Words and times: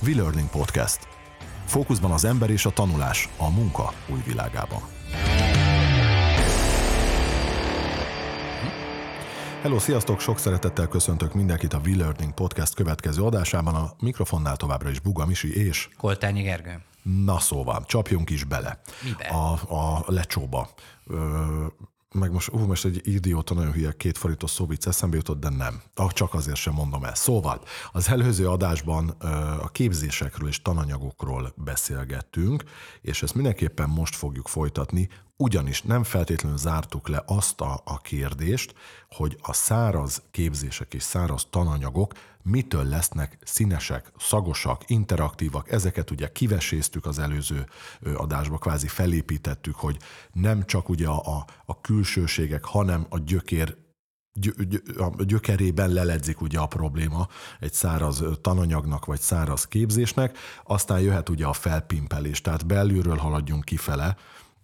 V-Learning 0.00 0.48
Podcast. 0.50 1.08
Fókuszban 1.64 2.10
az 2.10 2.24
ember 2.24 2.50
és 2.50 2.66
a 2.66 2.70
tanulás 2.70 3.28
a 3.36 3.50
munka 3.50 3.92
új 4.08 4.20
világában. 4.26 4.80
Hello, 9.62 9.78
sziasztok! 9.78 10.20
Sok 10.20 10.38
szeretettel 10.38 10.86
köszöntök 10.86 11.34
mindenkit 11.34 11.72
a 11.72 11.80
V-Learning 11.80 12.34
Podcast 12.34 12.74
következő 12.74 13.22
adásában. 13.22 13.74
A 13.74 13.94
mikrofonnál 14.00 14.56
továbbra 14.56 14.90
is 14.90 15.00
Buga 15.00 15.26
Misi 15.26 15.66
és... 15.66 15.88
Koltányi 15.96 16.42
Gergő. 16.42 16.82
Na 17.24 17.38
szóval, 17.38 17.84
csapjunk 17.86 18.30
is 18.30 18.44
bele. 18.44 18.80
Mibe? 19.02 19.26
A, 19.26 19.52
a 19.74 20.04
lecsóba. 20.06 20.68
Ö, 21.06 21.66
meg 22.16 22.32
most, 22.32 22.52
ú, 22.52 22.58
most 22.58 22.84
egy 22.84 23.00
idióta 23.04 23.54
nagyon 23.54 23.72
hülye 23.72 23.92
két 23.92 24.18
forintos 24.18 24.50
szó 24.50 24.66
vicc 24.66 24.86
eszembe 24.86 25.16
jutott, 25.16 25.40
de 25.40 25.48
nem. 25.48 25.82
Ah, 25.94 26.10
csak 26.10 26.34
azért 26.34 26.56
sem 26.56 26.72
mondom 26.72 27.04
el. 27.04 27.14
Szóval, 27.14 27.62
az 27.92 28.08
előző 28.08 28.48
adásban 28.48 29.08
a 29.62 29.68
képzésekről 29.68 30.48
és 30.48 30.62
tananyagokról 30.62 31.52
beszélgettünk, 31.56 32.64
és 33.00 33.22
ezt 33.22 33.34
mindenképpen 33.34 33.88
most 33.88 34.14
fogjuk 34.16 34.48
folytatni, 34.48 35.08
ugyanis 35.36 35.82
nem 35.82 36.04
feltétlenül 36.04 36.58
zártuk 36.58 37.08
le 37.08 37.22
azt 37.26 37.60
a, 37.60 37.80
a 37.84 37.98
kérdést, 37.98 38.74
hogy 39.08 39.38
a 39.42 39.52
száraz 39.52 40.22
képzések 40.30 40.94
és 40.94 41.02
száraz 41.02 41.46
tananyagok 41.50 42.12
mitől 42.42 42.84
lesznek 42.84 43.38
színesek, 43.44 44.12
szagosak, 44.18 44.90
interaktívak, 44.90 45.70
ezeket 45.70 46.10
ugye 46.10 46.32
kiveséztük 46.32 47.06
az 47.06 47.18
előző 47.18 47.66
adásba, 48.14 48.58
kvázi 48.58 48.88
felépítettük, 48.88 49.74
hogy 49.74 49.96
nem 50.32 50.64
csak 50.64 50.88
ugye 50.88 51.08
a, 51.08 51.46
a 51.64 51.80
külsőségek, 51.80 52.64
hanem 52.64 53.06
a 53.08 53.18
gyökér 53.18 53.76
a 54.96 55.22
gyökerében 55.24 55.90
leledzik 55.90 56.40
ugye 56.40 56.58
a 56.58 56.66
probléma 56.66 57.28
egy 57.60 57.72
száraz 57.72 58.24
tananyagnak 58.40 59.04
vagy 59.04 59.20
száraz 59.20 59.66
képzésnek, 59.66 60.38
aztán 60.64 61.00
jöhet 61.00 61.28
ugye 61.28 61.46
a 61.46 61.52
felpimpelés, 61.52 62.40
tehát 62.40 62.66
belülről 62.66 63.16
haladjunk 63.16 63.64
kifele, 63.64 64.16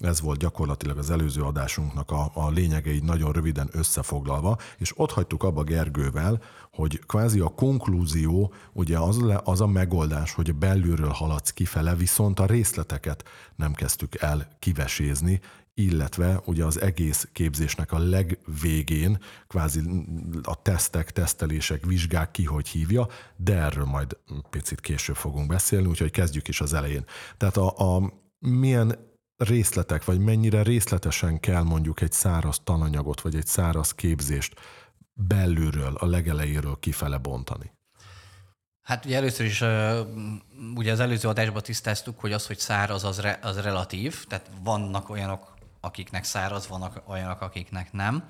ez 0.03 0.21
volt 0.21 0.39
gyakorlatilag 0.39 0.99
az 0.99 1.11
előző 1.11 1.43
adásunknak 1.43 2.11
a, 2.11 2.31
a 2.35 2.51
lényege 2.51 2.91
nagyon 3.03 3.33
röviden 3.33 3.69
összefoglalva, 3.73 4.59
és 4.79 4.93
ott 4.97 5.11
hagytuk 5.11 5.43
abba 5.43 5.63
Gergővel, 5.63 6.43
hogy 6.73 7.01
kvázi 7.07 7.41
a 7.41 7.49
konklúzió 7.49 8.53
ugye 8.73 8.99
az, 8.99 9.25
az 9.45 9.61
a 9.61 9.67
megoldás, 9.67 10.33
hogy 10.33 10.55
belülről 10.55 11.11
haladsz 11.11 11.51
kifele, 11.51 11.95
viszont 11.95 12.41
a 12.41 12.47
részleteket 12.47 13.25
nem 13.57 13.73
kezdtük 13.73 14.15
el 14.15 14.49
kivesézni, 14.59 15.41
illetve 15.75 16.41
ugye 16.45 16.65
az 16.65 16.81
egész 16.81 17.29
képzésnek 17.33 17.93
a 17.93 17.99
legvégén 17.99 19.19
kvázi 19.47 19.81
a 20.43 20.63
tesztek, 20.63 21.13
tesztelések, 21.13 21.87
vizsgák 21.87 22.31
ki, 22.31 22.45
hogy 22.45 22.69
hívja, 22.69 23.09
de 23.37 23.55
erről 23.55 23.85
majd 23.85 24.17
picit 24.51 24.81
később 24.81 25.17
fogunk 25.17 25.47
beszélni, 25.47 25.87
úgyhogy 25.87 26.11
kezdjük 26.11 26.49
is 26.49 26.61
az 26.61 26.73
elején. 26.73 27.05
Tehát 27.37 27.57
a, 27.57 27.95
a 27.97 28.13
milyen 28.39 29.12
részletek, 29.43 30.05
vagy 30.05 30.19
mennyire 30.19 30.63
részletesen 30.63 31.41
kell 31.41 31.63
mondjuk 31.63 32.01
egy 32.01 32.13
száraz 32.13 32.61
tananyagot, 32.65 33.21
vagy 33.21 33.37
egy 33.37 33.47
száraz 33.47 33.95
képzést 33.95 34.55
belülről, 35.13 35.95
a 35.95 36.07
legelejéről 36.07 36.77
kifele 36.81 37.19
bontani? 37.19 37.73
Hát 38.83 39.05
ugye 39.05 39.17
először 39.17 39.47
is, 39.47 39.65
ugye 40.75 40.93
az 40.93 41.01
előző 41.01 41.29
adásban 41.29 41.63
tisztáztuk, 41.63 42.21
hogy 42.21 42.33
az, 42.33 42.47
hogy 42.47 42.59
száraz, 42.59 43.05
az, 43.05 43.21
re, 43.21 43.39
az 43.43 43.61
relatív, 43.61 44.25
tehát 44.27 44.51
vannak 44.63 45.09
olyanok, 45.11 45.55
akiknek 45.81 46.25
száraz, 46.25 46.69
vannak 46.69 47.03
olyanok, 47.07 47.41
akiknek 47.41 47.93
nem. 47.93 48.29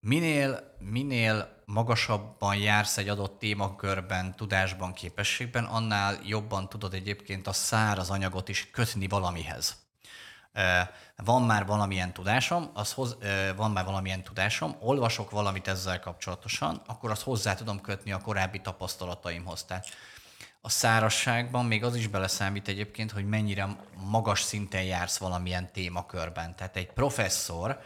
Minél, 0.00 0.76
minél 0.78 1.62
magasabban 1.64 2.56
jársz 2.56 2.98
egy 2.98 3.08
adott 3.08 3.38
témakörben, 3.38 4.36
tudásban, 4.36 4.92
képességben, 4.92 5.64
annál 5.64 6.18
jobban 6.24 6.68
tudod 6.68 6.94
egyébként 6.94 7.46
a 7.46 7.52
száraz 7.52 8.10
anyagot 8.10 8.48
is 8.48 8.70
kötni 8.70 9.06
valamihez. 9.06 9.76
Van 11.16 11.42
már 11.42 11.66
valamilyen 11.66 12.12
tudásom, 12.12 12.70
az 12.74 12.92
hoz, 12.92 13.16
van 13.56 13.70
már 13.70 13.84
valamilyen 13.84 14.22
tudásom, 14.22 14.76
olvasok 14.80 15.30
valamit 15.30 15.68
ezzel 15.68 16.00
kapcsolatosan, 16.00 16.82
akkor 16.86 17.10
azt 17.10 17.22
hozzá 17.22 17.54
tudom 17.54 17.80
kötni 17.80 18.12
a 18.12 18.20
korábbi 18.20 18.60
tapasztalataimhoz. 18.60 19.64
Tehát 19.64 19.86
a 20.60 20.68
szárasságban 20.68 21.66
még 21.66 21.84
az 21.84 21.94
is 21.96 22.06
beleszámít 22.06 22.68
egyébként, 22.68 23.10
hogy 23.10 23.28
mennyire 23.28 23.76
magas 23.94 24.40
szinten 24.40 24.82
jársz 24.82 25.18
valamilyen 25.18 25.72
témakörben. 25.72 26.56
Tehát 26.56 26.76
egy 26.76 26.92
professzor, 26.92 27.80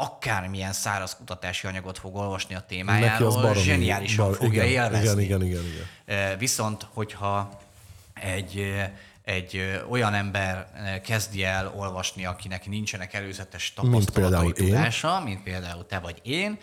akármilyen 0.00 0.72
száraz 0.72 1.16
kutatási 1.16 1.66
anyagot 1.66 1.98
fog 1.98 2.16
olvasni 2.16 2.54
a 2.54 2.60
témájáról, 2.60 3.30
baromi, 3.30 3.60
zseniálisan 3.60 4.26
bar, 4.26 4.36
fogja 4.36 4.64
igen, 4.64 4.84
élvezni. 4.84 5.22
Igen, 5.22 5.42
igen, 5.42 5.62
igen, 5.62 5.86
igen. 6.06 6.38
Viszont, 6.38 6.86
hogyha 6.92 7.60
egy, 8.14 8.74
egy 9.22 9.80
olyan 9.90 10.14
ember 10.14 10.70
kezdi 11.04 11.44
el 11.44 11.72
olvasni, 11.76 12.24
akinek 12.24 12.66
nincsenek 12.66 13.14
előzetes 13.14 13.72
tapasztalatai 13.72 14.42
mint 14.42 14.56
tudása, 14.56 15.16
én. 15.18 15.24
mint 15.24 15.42
például 15.42 15.86
te 15.86 15.98
vagy 15.98 16.20
én, 16.22 16.58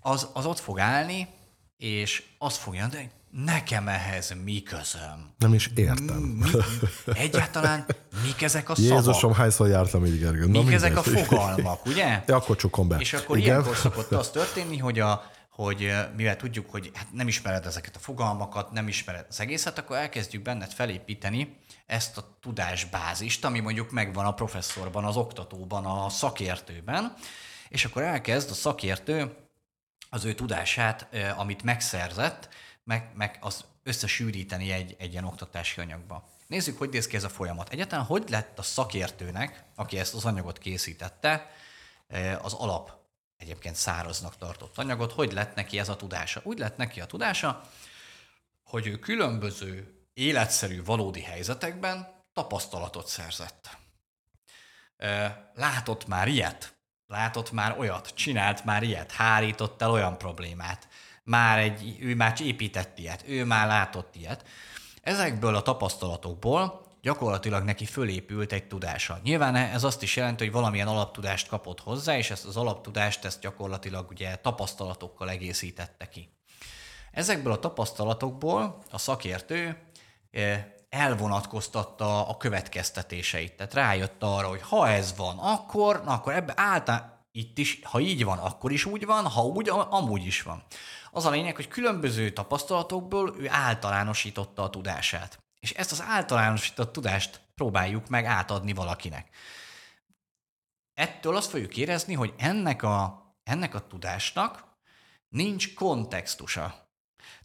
az, 0.00 0.28
az 0.32 0.46
ott 0.46 0.58
fog 0.58 0.80
állni, 0.80 1.28
és 1.76 2.22
azt 2.38 2.56
fogja 2.56 2.80
mondani, 2.80 3.10
nekem 3.30 3.88
ehhez 3.88 4.34
mi 4.44 4.62
közöm? 4.62 5.34
Nem 5.38 5.54
is 5.54 5.70
értem. 5.74 6.16
Mi, 6.16 6.50
egyáltalán 7.12 7.86
mik 8.22 8.42
ezek 8.42 8.70
a 8.70 8.74
szavak? 8.74 8.90
Jézusom, 8.90 9.32
hányszor 9.32 9.68
jártam 9.68 10.06
így, 10.06 10.18
Gergő? 10.18 10.46
Mik 10.46 10.72
ezek 10.72 10.96
a 10.96 11.02
fogalmak, 11.24 11.86
ugye? 11.86 12.22
Ja, 12.26 12.36
akkor 12.36 12.56
csukom 12.56 12.88
be. 12.88 12.96
És 12.96 13.12
akkor 13.12 13.36
Igen? 13.36 13.48
ilyenkor 13.48 13.76
szokott 13.76 14.12
az 14.12 14.30
történni, 14.30 14.78
hogy 14.78 14.98
a, 14.98 15.30
hogy 15.50 15.94
mivel 16.16 16.36
tudjuk, 16.36 16.70
hogy 16.70 16.90
hát 16.94 17.06
nem 17.12 17.28
ismered 17.28 17.66
ezeket 17.66 17.96
a 17.96 17.98
fogalmakat, 17.98 18.72
nem 18.72 18.88
ismered 18.88 19.26
az 19.28 19.40
egészet, 19.40 19.78
akkor 19.78 19.96
elkezdjük 19.96 20.42
benned 20.42 20.72
felépíteni 20.72 21.56
ezt 21.86 22.16
a 22.16 22.38
tudásbázist, 22.40 23.44
ami 23.44 23.60
mondjuk 23.60 23.90
megvan 23.90 24.26
a 24.26 24.34
professzorban, 24.34 25.04
az 25.04 25.16
oktatóban, 25.16 25.84
a 25.84 26.08
szakértőben, 26.08 27.14
és 27.68 27.84
akkor 27.84 28.02
elkezd 28.02 28.50
a 28.50 28.54
szakértő 28.54 29.36
az 30.10 30.24
ő 30.24 30.34
tudását, 30.34 31.08
amit 31.36 31.62
megszerzett, 31.62 32.48
meg, 32.86 33.10
meg 33.14 33.38
azt 33.40 33.64
összesűríteni 33.82 34.70
egy, 34.70 34.96
egy 34.98 35.12
ilyen 35.12 35.24
oktatási 35.24 35.80
anyagba. 35.80 36.28
Nézzük, 36.46 36.78
hogy 36.78 36.88
néz 36.88 37.06
ki 37.06 37.16
ez 37.16 37.24
a 37.24 37.28
folyamat. 37.28 37.68
Egyáltalán 37.68 38.04
hogy 38.04 38.28
lett 38.28 38.58
a 38.58 38.62
szakértőnek, 38.62 39.64
aki 39.74 39.98
ezt 39.98 40.14
az 40.14 40.24
anyagot 40.24 40.58
készítette, 40.58 41.50
eh, 42.06 42.44
az 42.44 42.52
alap 42.52 42.92
egyébként 43.36 43.74
száraznak 43.74 44.36
tartott 44.36 44.78
anyagot, 44.78 45.12
hogy 45.12 45.32
lett 45.32 45.54
neki 45.54 45.78
ez 45.78 45.88
a 45.88 45.96
tudása? 45.96 46.40
Úgy 46.44 46.58
lett 46.58 46.76
neki 46.76 47.00
a 47.00 47.06
tudása, 47.06 47.70
hogy 48.62 48.86
ő 48.86 48.98
különböző 48.98 50.00
életszerű, 50.14 50.84
valódi 50.84 51.20
helyzetekben 51.20 52.24
tapasztalatot 52.32 53.06
szerzett. 53.06 53.76
Eh, 54.96 55.36
látott 55.54 56.06
már 56.06 56.28
ilyet, 56.28 56.74
látott 57.06 57.52
már 57.52 57.78
olyat, 57.78 58.14
csinált 58.14 58.64
már 58.64 58.82
ilyet, 58.82 59.12
hárított 59.12 59.82
el 59.82 59.90
olyan 59.90 60.18
problémát, 60.18 60.88
már 61.26 61.58
egy, 61.58 61.96
ő 62.00 62.14
már 62.14 62.40
épített 62.40 62.98
ilyet, 62.98 63.24
ő 63.26 63.44
már 63.44 63.66
látott 63.66 64.16
ilyet. 64.16 64.44
Ezekből 65.02 65.54
a 65.54 65.62
tapasztalatokból 65.62 66.84
gyakorlatilag 67.02 67.64
neki 67.64 67.84
fölépült 67.84 68.52
egy 68.52 68.66
tudása. 68.66 69.18
Nyilván 69.22 69.54
ez 69.54 69.84
azt 69.84 70.02
is 70.02 70.16
jelenti, 70.16 70.44
hogy 70.44 70.52
valamilyen 70.52 70.88
alaptudást 70.88 71.48
kapott 71.48 71.80
hozzá, 71.80 72.16
és 72.16 72.30
ezt 72.30 72.44
az 72.44 72.56
alaptudást 72.56 73.24
ezt 73.24 73.40
gyakorlatilag 73.40 74.10
ugye 74.10 74.36
tapasztalatokkal 74.36 75.30
egészítette 75.30 76.08
ki. 76.08 76.28
Ezekből 77.12 77.52
a 77.52 77.58
tapasztalatokból 77.58 78.82
a 78.90 78.98
szakértő 78.98 79.78
eh, 80.30 80.64
elvonatkoztatta 80.88 82.28
a 82.28 82.36
következtetéseit. 82.36 83.56
Tehát 83.56 83.74
rájött 83.74 84.22
arra, 84.22 84.48
hogy 84.48 84.62
ha 84.62 84.88
ez 84.88 85.16
van, 85.16 85.38
akkor, 85.38 86.02
na 86.04 86.12
akkor 86.12 86.32
ebbe 86.32 86.52
általán 86.56 87.15
itt 87.36 87.58
is, 87.58 87.78
ha 87.82 88.00
így 88.00 88.24
van, 88.24 88.38
akkor 88.38 88.72
is 88.72 88.84
úgy 88.84 89.06
van, 89.06 89.26
ha 89.26 89.42
úgy, 89.42 89.68
amúgy 89.68 90.26
is 90.26 90.42
van. 90.42 90.62
Az 91.10 91.24
a 91.24 91.30
lényeg, 91.30 91.56
hogy 91.56 91.68
különböző 91.68 92.30
tapasztalatokból 92.30 93.34
ő 93.38 93.48
általánosította 93.50 94.62
a 94.62 94.70
tudását. 94.70 95.44
És 95.60 95.70
ezt 95.70 95.92
az 95.92 96.02
általánosított 96.02 96.92
tudást 96.92 97.40
próbáljuk 97.54 98.08
meg 98.08 98.24
átadni 98.24 98.72
valakinek. 98.72 99.28
Ettől 100.94 101.36
azt 101.36 101.50
fogjuk 101.50 101.76
érezni, 101.76 102.14
hogy 102.14 102.34
ennek 102.38 102.82
a, 102.82 103.24
ennek 103.42 103.74
a 103.74 103.86
tudásnak 103.86 104.64
nincs 105.28 105.74
kontextusa. 105.74 106.88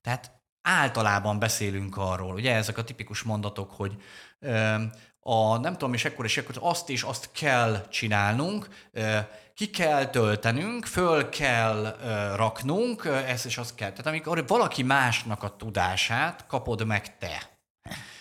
Tehát 0.02 0.32
általában 0.62 1.40
beszélünk 1.40 1.98
arról, 1.98 2.34
ugye 2.34 2.56
ezek 2.56 2.78
a 2.78 2.84
tipikus 2.84 3.22
mondatok, 3.24 3.72
hogy 3.72 4.02
ö, 4.40 4.84
a 5.24 5.58
nem 5.58 5.74
tudom 5.74 5.94
és 5.94 6.06
ekkor 6.06 6.26
és 6.26 6.38
ekkor 6.38 6.56
azt 6.60 6.90
és 6.90 7.04
azt 7.04 7.30
kell 7.32 7.88
csinálnunk, 7.90 8.68
ki 9.54 9.70
kell 9.70 10.06
töltenünk, 10.06 10.86
föl 10.86 11.30
kell 11.30 11.98
raknunk, 12.36 13.06
ezt 13.06 13.46
és 13.46 13.58
azt 13.58 13.76
kell. 13.76 13.90
Tehát 13.90 14.06
amikor 14.06 14.48
valaki 14.48 14.84
másnak 14.84 15.44
a 15.44 15.56
tudását 15.56 16.46
kapod 16.48 16.86
meg 16.86 17.18
te, 17.18 17.50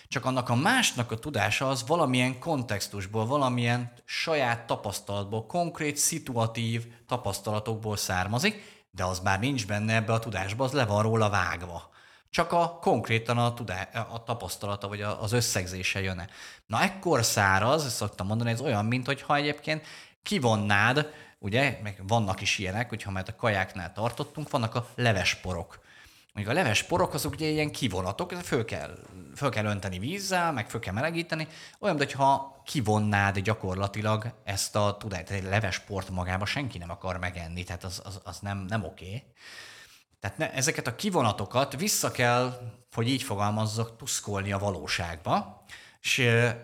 csak 0.08 0.24
annak 0.24 0.48
a 0.48 0.54
másnak 0.54 1.12
a 1.12 1.18
tudása 1.18 1.68
az 1.68 1.86
valamilyen 1.86 2.38
kontextusból, 2.38 3.26
valamilyen 3.26 3.92
saját 4.04 4.66
tapasztalatból, 4.66 5.46
konkrét, 5.46 5.96
szituatív 5.96 6.86
tapasztalatokból 7.06 7.96
származik, 7.96 8.84
de 8.90 9.04
az 9.04 9.20
már 9.20 9.40
nincs 9.40 9.66
benne 9.66 9.94
ebbe 9.94 10.12
a 10.12 10.18
tudásba, 10.18 10.64
az 10.64 10.72
le 10.72 10.86
van 10.86 11.02
róla 11.02 11.28
vágva. 11.28 11.89
Csak 12.30 12.52
a 12.52 12.78
konkrétan 12.80 13.38
a, 13.38 13.54
tudá, 13.54 13.88
a 14.10 14.22
tapasztalata 14.22 14.88
vagy 14.88 15.00
az 15.00 15.32
összegzése 15.32 16.00
jönne. 16.00 16.28
Na 16.66 16.82
ekkor 16.82 17.24
száraz, 17.24 17.92
szoktam 17.92 18.26
mondani, 18.26 18.50
ez 18.50 18.60
olyan, 18.60 18.84
mint 18.84 19.06
hogyha 19.06 19.36
egyébként 19.36 19.86
kivonnád, 20.22 21.12
ugye, 21.38 21.78
meg 21.82 22.02
vannak 22.06 22.40
is 22.40 22.58
ilyenek, 22.58 22.88
hogyha 22.88 23.10
már 23.10 23.24
a 23.26 23.36
kajáknál 23.36 23.92
tartottunk, 23.92 24.50
vannak 24.50 24.74
a 24.74 24.86
levesporok. 24.94 25.80
Mondjuk 26.32 26.56
a 26.56 26.60
leves 26.60 26.82
porok 26.82 27.14
azok 27.14 27.32
ugye 27.32 27.46
ilyen 27.46 27.70
kivonatok, 27.70 28.32
föl 28.32 28.64
kell, 28.64 28.98
föl 29.36 29.50
kell 29.50 29.64
önteni 29.64 29.98
vízzel, 29.98 30.52
meg 30.52 30.70
föl 30.70 30.80
kell 30.80 30.92
melegíteni, 30.92 31.48
olyan, 31.78 31.96
hogyha 31.96 32.62
kivonnád 32.64 33.38
gyakorlatilag 33.38 34.32
ezt 34.44 34.76
a 34.76 34.96
tudást, 34.96 35.30
egy 35.30 35.42
leves 35.42 35.78
port 35.78 36.10
magába 36.10 36.46
senki 36.46 36.78
nem 36.78 36.90
akar 36.90 37.18
megenni, 37.18 37.64
tehát 37.64 37.84
az, 37.84 38.02
az, 38.04 38.20
az 38.24 38.38
nem, 38.38 38.58
nem 38.68 38.84
oké. 38.84 39.04
Okay. 39.04 39.24
Tehát 40.20 40.38
ne, 40.38 40.52
ezeket 40.52 40.86
a 40.86 40.94
kivonatokat 40.94 41.76
vissza 41.76 42.10
kell, 42.10 42.58
hogy 42.92 43.08
így 43.08 43.22
fogalmazzak, 43.22 43.96
tuszkolni 43.96 44.52
a 44.52 44.58
valóságba, 44.58 45.64
és 46.00 46.18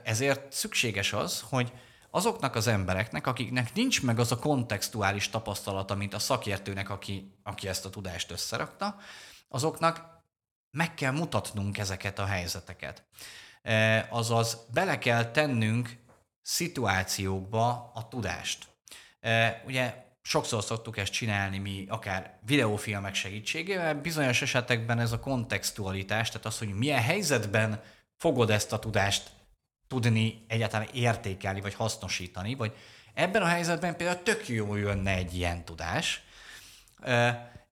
ezért 0.05 0.53
szükséges 0.53 1.13
az, 1.13 1.45
hogy 1.49 1.73
azoknak 2.11 2.55
az 2.55 2.67
embereknek, 2.67 3.27
akiknek 3.27 3.75
nincs 3.75 4.03
meg 4.03 4.19
az 4.19 4.33
a 4.33 4.39
kontextuális 4.39 5.29
tapasztalata, 5.29 5.95
mint 5.95 6.15
a 6.15 6.19
szakértőnek, 6.19 6.91
aki, 6.91 7.35
aki 7.43 7.69
ezt 7.69 7.85
a 7.85 7.91
tudást 7.91 8.31
összerakta, 8.31 8.97
azoknak 9.49 10.15
meg 10.71 10.95
kell 10.95 11.13
mutatnunk 11.13 11.79
ezeket 11.79 12.19
a 12.19 12.25
helyzeteket. 12.25 13.05
Azaz 14.09 14.59
bele 14.73 14.99
kell 14.99 15.31
tennünk 15.31 15.97
szituációkba 16.43 17.91
a 17.95 18.09
tudást. 18.09 18.67
Ugye 19.67 20.06
sokszor 20.29 20.65
szoktuk 20.65 20.97
ezt 20.97 21.13
csinálni 21.13 21.59
mi, 21.59 21.85
akár 21.89 22.39
videófilmek 22.47 23.15
segítségével, 23.15 23.95
bizonyos 23.95 24.43
esetekben 24.43 24.99
ez 24.99 25.13
a 25.13 25.21
kontextualitás, 25.21 26.29
tehát 26.29 26.47
az, 26.47 26.59
hogy 26.59 26.69
milyen 26.69 27.03
helyzetben 27.03 27.83
fogod 28.17 28.51
ezt 28.51 28.73
a 28.73 28.79
tudást 28.79 29.31
tudni 29.89 30.45
egyáltalán 30.49 30.89
értékelni, 30.93 31.61
vagy 31.61 31.75
hasznosítani, 31.75 32.55
vagy 32.55 32.73
ebben 33.15 33.43
a 33.43 33.47
helyzetben 33.47 33.97
például 33.97 34.23
tök 34.23 34.49
jó 34.49 34.77
jönne 34.77 35.15
egy 35.15 35.35
ilyen 35.35 35.65
tudás, 35.65 36.23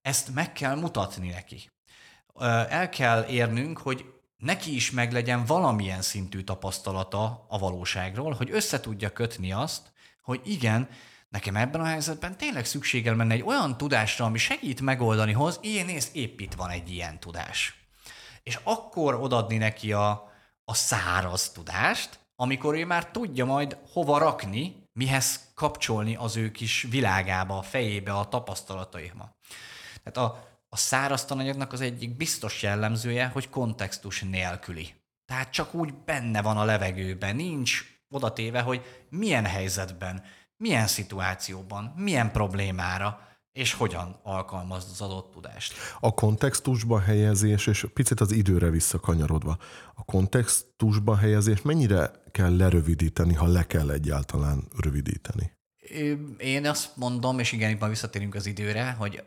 ezt 0.01 0.33
meg 0.33 0.53
kell 0.53 0.75
mutatni 0.75 1.29
neki. 1.29 1.69
El 2.69 2.89
kell 2.89 3.25
érnünk, 3.29 3.77
hogy 3.77 4.05
neki 4.37 4.75
is 4.75 4.91
meglegyen 4.91 5.45
valamilyen 5.45 6.01
szintű 6.01 6.41
tapasztalata 6.41 7.45
a 7.49 7.57
valóságról, 7.57 8.33
hogy 8.33 8.51
össze 8.51 8.79
tudja 8.79 9.09
kötni 9.09 9.51
azt, 9.51 9.93
hogy 10.21 10.41
igen, 10.43 10.89
nekem 11.35 11.55
ebben 11.55 11.81
a 11.81 11.85
helyzetben 11.85 12.37
tényleg 12.37 12.65
szükségem 12.65 13.17
lenne 13.17 13.33
egy 13.33 13.43
olyan 13.43 13.77
tudásra, 13.77 14.25
ami 14.25 14.37
segít 14.37 14.81
megoldani 14.81 15.31
hoz, 15.31 15.59
ilyen 15.61 15.85
nézd, 15.85 16.15
épp 16.15 16.39
itt 16.39 16.53
van 16.53 16.69
egy 16.69 16.89
ilyen 16.91 17.19
tudás. 17.19 17.87
És 18.43 18.59
akkor 18.63 19.15
odadni 19.15 19.57
neki 19.57 19.93
a, 19.93 20.31
a 20.65 20.73
száraz 20.73 21.51
tudást, 21.51 22.19
amikor 22.35 22.75
ő 22.75 22.85
már 22.85 23.11
tudja 23.11 23.45
majd 23.45 23.77
hova 23.91 24.17
rakni, 24.17 24.89
mihez 24.93 25.51
kapcsolni 25.55 26.15
az 26.15 26.35
ő 26.35 26.51
kis 26.51 26.81
világába, 26.89 27.57
a 27.57 27.61
fejébe, 27.61 28.13
a 28.13 28.27
tapasztalataiba. 28.27 29.35
Tehát 30.03 30.29
a, 30.29 30.47
a 30.69 30.77
száraz 30.77 31.25
tananyagnak 31.25 31.73
az 31.73 31.81
egyik 31.81 32.15
biztos 32.15 32.61
jellemzője, 32.61 33.27
hogy 33.27 33.49
kontextus 33.49 34.21
nélküli. 34.21 34.93
Tehát 35.25 35.51
csak 35.51 35.73
úgy 35.73 35.93
benne 35.93 36.41
van 36.41 36.57
a 36.57 36.65
levegőben, 36.65 37.35
nincs 37.35 37.83
oda 38.09 38.33
téve, 38.33 38.61
hogy 38.61 39.05
milyen 39.09 39.45
helyzetben, 39.45 40.23
milyen 40.57 40.87
szituációban, 40.87 41.93
milyen 41.95 42.31
problémára, 42.31 43.19
és 43.51 43.73
hogyan 43.73 44.19
alkalmazd 44.23 44.89
az 44.91 45.01
adott 45.01 45.31
tudást. 45.31 45.73
A 45.99 46.13
kontextusba 46.13 46.99
helyezés, 46.99 47.67
és 47.67 47.87
picit 47.93 48.19
az 48.19 48.31
időre 48.31 48.69
visszakanyarodva, 48.69 49.57
a 49.93 50.03
kontextusba 50.03 51.17
helyezés 51.17 51.61
mennyire 51.61 52.11
kell 52.31 52.55
lerövidíteni, 52.55 53.33
ha 53.33 53.47
le 53.47 53.63
kell 53.63 53.89
egyáltalán 53.89 54.63
rövidíteni? 54.79 55.51
Én 56.37 56.67
azt 56.67 56.97
mondom, 56.97 57.39
és 57.39 57.51
igen, 57.51 57.69
itt 57.69 57.85
visszatérünk 57.85 58.35
az 58.35 58.45
időre, 58.45 58.91
hogy, 58.91 59.23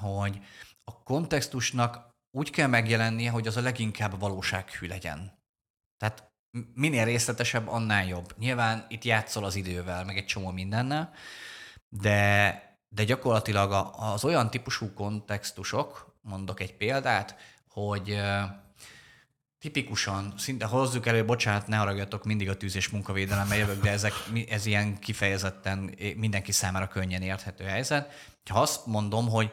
hogy 0.00 0.40
a 0.84 1.02
kontextusnak 1.02 2.14
úgy 2.30 2.50
kell 2.50 2.68
megjelennie, 2.68 3.30
hogy 3.30 3.46
az 3.46 3.56
a 3.56 3.60
leginkább 3.60 4.20
valósághű 4.20 4.86
legyen. 4.86 5.32
Tehát 5.96 6.35
minél 6.74 7.04
részletesebb, 7.04 7.68
annál 7.68 8.06
jobb. 8.06 8.34
Nyilván 8.38 8.86
itt 8.88 9.04
játszol 9.04 9.44
az 9.44 9.54
idővel, 9.54 10.04
meg 10.04 10.16
egy 10.16 10.26
csomó 10.26 10.50
mindennel, 10.50 11.12
de, 11.88 12.62
de 12.88 13.04
gyakorlatilag 13.04 13.92
az 13.96 14.24
olyan 14.24 14.50
típusú 14.50 14.92
kontextusok, 14.92 16.14
mondok 16.20 16.60
egy 16.60 16.76
példát, 16.76 17.36
hogy 17.68 18.20
tipikusan, 19.58 20.34
szinte 20.36 20.66
hozzuk 20.66 21.06
elő, 21.06 21.24
bocsánat, 21.24 21.66
ne 21.66 21.76
haragjatok, 21.76 22.24
mindig 22.24 22.48
a 22.48 22.56
tűz 22.56 22.76
és 22.76 22.88
munkavédelemmel 22.88 23.56
jövök, 23.56 23.82
de 23.82 23.90
ezek, 23.90 24.12
ez 24.48 24.66
ilyen 24.66 24.98
kifejezetten 24.98 25.94
mindenki 26.16 26.52
számára 26.52 26.88
könnyen 26.88 27.22
érthető 27.22 27.64
helyzet. 27.64 28.12
Ha 28.50 28.60
azt 28.60 28.86
mondom, 28.86 29.28
hogy 29.28 29.52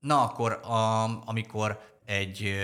na 0.00 0.22
akkor 0.22 0.52
a, 0.52 1.04
amikor 1.24 1.98
egy 2.04 2.54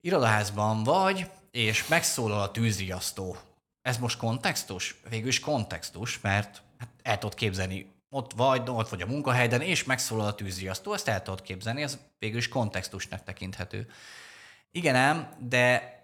irodaházban 0.00 0.82
vagy, 0.82 1.30
és 1.50 1.86
megszólal 1.86 2.40
a 2.40 2.50
tűzriasztó, 2.50 3.36
ez 3.82 3.98
most 3.98 4.18
kontextus? 4.18 5.00
Végül 5.08 5.28
is 5.28 5.40
kontextus, 5.40 6.20
mert 6.20 6.62
hát 6.78 6.88
el 7.02 7.18
tudod 7.18 7.34
képzelni, 7.34 7.92
ott 8.10 8.32
vagy, 8.32 8.70
ott 8.70 8.88
vagy 8.88 9.02
a 9.02 9.06
munkahelyden, 9.06 9.60
és 9.60 9.84
megszólal 9.84 10.26
a 10.26 10.34
tűzriasztó, 10.34 10.92
ezt 10.92 11.08
el 11.08 11.22
tudod 11.22 11.42
képzelni, 11.42 11.82
ez 11.82 11.98
végül 12.18 12.38
is 12.38 12.48
kontextusnak 12.48 13.24
tekinthető. 13.24 13.90
Igen 14.70 14.94
ám, 14.94 15.36
de, 15.38 15.97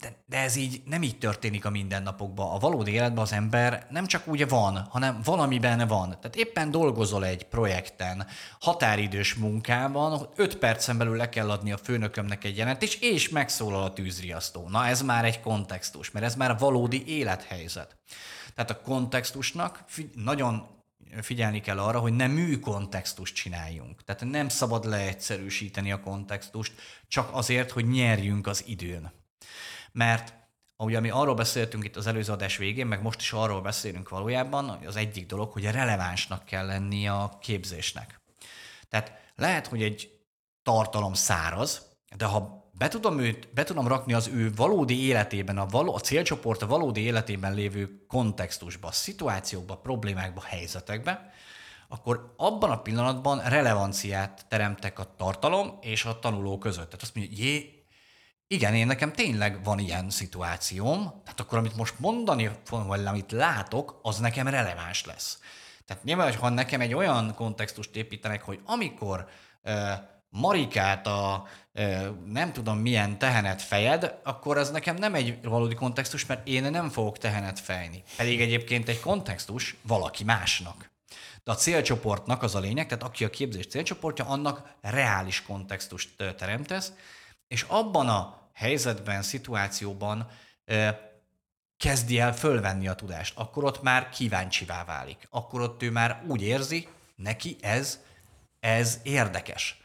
de, 0.00 0.16
de 0.26 0.38
ez 0.38 0.56
így 0.56 0.82
nem 0.84 1.02
így 1.02 1.18
történik 1.18 1.64
a 1.64 1.70
mindennapokban. 1.70 2.54
A 2.54 2.58
valódi 2.58 2.90
életben 2.90 3.22
az 3.22 3.32
ember 3.32 3.86
nem 3.90 4.06
csak 4.06 4.26
úgy 4.26 4.48
van, 4.48 4.86
hanem 4.90 5.20
valamiben 5.24 5.86
van. 5.88 6.08
Tehát 6.08 6.36
éppen 6.36 6.70
dolgozol 6.70 7.24
egy 7.24 7.44
projekten, 7.44 8.26
határidős 8.60 9.34
munkában, 9.34 10.28
5 10.36 10.56
percen 10.56 10.98
belül 10.98 11.16
le 11.16 11.28
kell 11.28 11.50
adni 11.50 11.72
a 11.72 11.76
főnökömnek 11.76 12.44
egy 12.44 12.56
jelentést, 12.56 13.02
és 13.02 13.28
megszólal 13.28 13.82
a 13.82 13.92
tűzriasztó. 13.92 14.68
Na 14.68 14.86
ez 14.86 15.02
már 15.02 15.24
egy 15.24 15.40
kontextus, 15.40 16.10
mert 16.10 16.24
ez 16.24 16.34
már 16.34 16.58
valódi 16.58 17.06
élethelyzet. 17.06 17.96
Tehát 18.54 18.70
a 18.70 18.80
kontextusnak 18.80 19.84
nagyon 20.14 20.66
figyelni 21.20 21.60
kell 21.60 21.78
arra, 21.78 21.98
hogy 21.98 22.12
nem 22.12 22.30
műkontextust 22.30 23.34
csináljunk. 23.34 24.04
Tehát 24.04 24.24
nem 24.24 24.48
szabad 24.48 24.84
leegyszerűsíteni 24.84 25.92
a 25.92 26.00
kontextust, 26.00 26.72
csak 27.08 27.28
azért, 27.32 27.70
hogy 27.70 27.88
nyerjünk 27.88 28.46
az 28.46 28.64
időn. 28.66 29.12
Mert 29.92 30.34
ahogy 30.76 31.00
mi 31.00 31.10
arról 31.10 31.34
beszéltünk 31.34 31.84
itt 31.84 31.96
az 31.96 32.06
előző 32.06 32.32
adás 32.32 32.56
végén, 32.56 32.86
meg 32.86 33.02
most 33.02 33.20
is 33.20 33.32
arról 33.32 33.60
beszélünk 33.60 34.08
valójában, 34.08 34.68
az 34.86 34.96
egyik 34.96 35.26
dolog, 35.26 35.52
hogy 35.52 35.64
relevánsnak 35.64 36.44
kell 36.44 36.66
lenni 36.66 37.08
a 37.08 37.38
képzésnek. 37.40 38.20
Tehát 38.88 39.12
lehet, 39.34 39.66
hogy 39.66 39.82
egy 39.82 40.10
tartalom 40.62 41.14
száraz, 41.14 41.86
de 42.16 42.24
ha 42.24 42.70
be 42.78 42.88
tudom, 42.88 43.18
őt, 43.18 43.52
be 43.54 43.64
tudom 43.64 43.88
rakni 43.88 44.12
az 44.12 44.28
ő 44.28 44.52
valódi 44.56 45.06
életében, 45.06 45.58
a, 45.58 45.66
való, 45.66 45.94
a 45.94 46.00
célcsoport 46.00 46.62
a 46.62 46.66
valódi 46.66 47.00
életében 47.00 47.54
lévő 47.54 48.04
kontextusba, 48.08 48.92
szituációkba, 48.92 49.76
problémákba, 49.76 50.42
helyzetekbe, 50.42 51.32
akkor 51.88 52.34
abban 52.36 52.70
a 52.70 52.82
pillanatban 52.82 53.40
relevanciát 53.40 54.46
teremtek 54.48 54.98
a 54.98 55.14
tartalom 55.16 55.78
és 55.80 56.04
a 56.04 56.18
tanuló 56.18 56.58
között. 56.58 56.86
Tehát 56.86 57.02
azt 57.02 57.14
mondja, 57.14 57.44
jé, 57.44 57.79
igen, 58.52 58.74
én 58.74 58.86
nekem 58.86 59.12
tényleg 59.12 59.64
van 59.64 59.78
ilyen 59.78 60.10
szituációm, 60.10 61.02
tehát 61.24 61.40
akkor 61.40 61.58
amit 61.58 61.76
most 61.76 61.94
mondani 61.98 62.50
vagy 62.70 63.06
amit 63.06 63.32
látok, 63.32 63.98
az 64.02 64.18
nekem 64.18 64.48
releváns 64.48 65.04
lesz. 65.04 65.38
Tehát 65.86 66.04
nyilván, 66.04 66.34
ha 66.34 66.48
nekem 66.48 66.80
egy 66.80 66.94
olyan 66.94 67.34
kontextust 67.34 67.96
építenek, 67.96 68.42
hogy 68.42 68.60
amikor 68.64 69.28
uh, 69.64 69.72
Marikát 70.30 71.06
a 71.06 71.46
nem 72.26 72.52
tudom 72.52 72.78
milyen 72.78 73.18
tehenet 73.18 73.62
fejed, 73.62 74.18
akkor 74.24 74.58
az 74.58 74.70
nekem 74.70 74.96
nem 74.96 75.14
egy 75.14 75.42
valódi 75.42 75.74
kontextus, 75.74 76.26
mert 76.26 76.46
én 76.48 76.62
nem 76.62 76.88
fogok 76.88 77.18
tehenet 77.18 77.60
fejni. 77.60 78.02
Pedig 78.16 78.40
egyébként 78.40 78.88
egy 78.88 79.00
kontextus 79.00 79.76
valaki 79.82 80.24
másnak. 80.24 80.90
De 81.44 81.50
a 81.50 81.54
célcsoportnak 81.54 82.42
az 82.42 82.54
a 82.54 82.58
lényeg, 82.58 82.86
tehát 82.86 83.02
aki 83.02 83.24
a 83.24 83.30
képzés 83.30 83.66
célcsoportja, 83.66 84.24
annak 84.24 84.62
reális 84.80 85.42
kontextust 85.42 86.08
teremtesz, 86.36 86.92
és 87.50 87.62
abban 87.68 88.08
a 88.08 88.48
helyzetben, 88.52 89.22
szituációban 89.22 90.28
kezdi 91.76 92.18
el 92.18 92.34
fölvenni 92.34 92.88
a 92.88 92.94
tudást. 92.94 93.38
Akkor 93.38 93.64
ott 93.64 93.82
már 93.82 94.08
kíváncsivá 94.08 94.84
válik. 94.84 95.26
Akkor 95.30 95.60
ott 95.60 95.82
ő 95.82 95.90
már 95.90 96.22
úgy 96.26 96.42
érzi, 96.42 96.88
neki 97.16 97.56
ez, 97.60 98.00
ez 98.60 99.00
érdekes 99.02 99.80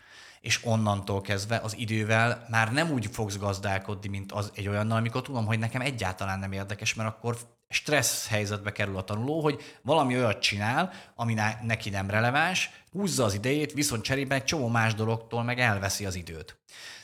és 0.46 0.66
onnantól 0.66 1.22
kezdve 1.22 1.58
az 1.58 1.78
idővel 1.78 2.46
már 2.50 2.72
nem 2.72 2.92
úgy 2.92 3.08
fogsz 3.12 3.38
gazdálkodni, 3.38 4.10
mint 4.10 4.32
az 4.32 4.52
egy 4.56 4.68
olyannal, 4.68 4.98
amikor 4.98 5.22
tudom, 5.22 5.46
hogy 5.46 5.60
nekem 5.60 5.82
egyáltalán 5.82 6.40
nem 6.40 6.52
érdekes, 6.52 6.94
mert 6.94 7.10
akkor 7.10 7.38
stressz 7.70 8.28
helyzetbe 8.28 8.72
kerül 8.72 8.98
a 8.98 9.04
tanuló, 9.04 9.42
hogy 9.42 9.78
valami 9.82 10.16
olyat 10.16 10.42
csinál, 10.42 10.92
ami 11.16 11.34
neki 11.62 11.90
nem 11.90 12.10
releváns, 12.10 12.70
húzza 12.92 13.24
az 13.24 13.34
idejét, 13.34 13.74
viszont 13.74 14.04
cserében 14.04 14.38
egy 14.38 14.44
csomó 14.44 14.68
más 14.68 14.94
dologtól 14.94 15.44
meg 15.44 15.60
elveszi 15.60 16.06
az 16.06 16.16
időt. 16.16 16.58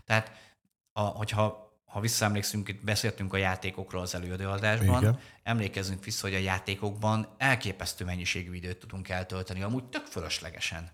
Tehát, 0.05 0.31
a, 0.93 1.01
hogyha 1.01 1.69
ha 1.91 1.99
visszaemlékszünk, 1.99 2.67
itt 2.67 2.83
beszéltünk 2.83 3.33
a 3.33 3.37
játékokról 3.37 4.01
az 4.01 4.15
előadásban, 4.15 5.01
Igen. 5.01 5.19
emlékezzünk 5.43 6.03
vissza, 6.03 6.27
hogy 6.27 6.35
a 6.35 6.39
játékokban 6.39 7.35
elképesztő 7.37 8.05
mennyiségű 8.05 8.53
időt 8.53 8.77
tudunk 8.77 9.09
eltölteni, 9.09 9.61
amúgy 9.61 9.83
tök 9.83 10.05
fölöslegesen. 10.05 10.91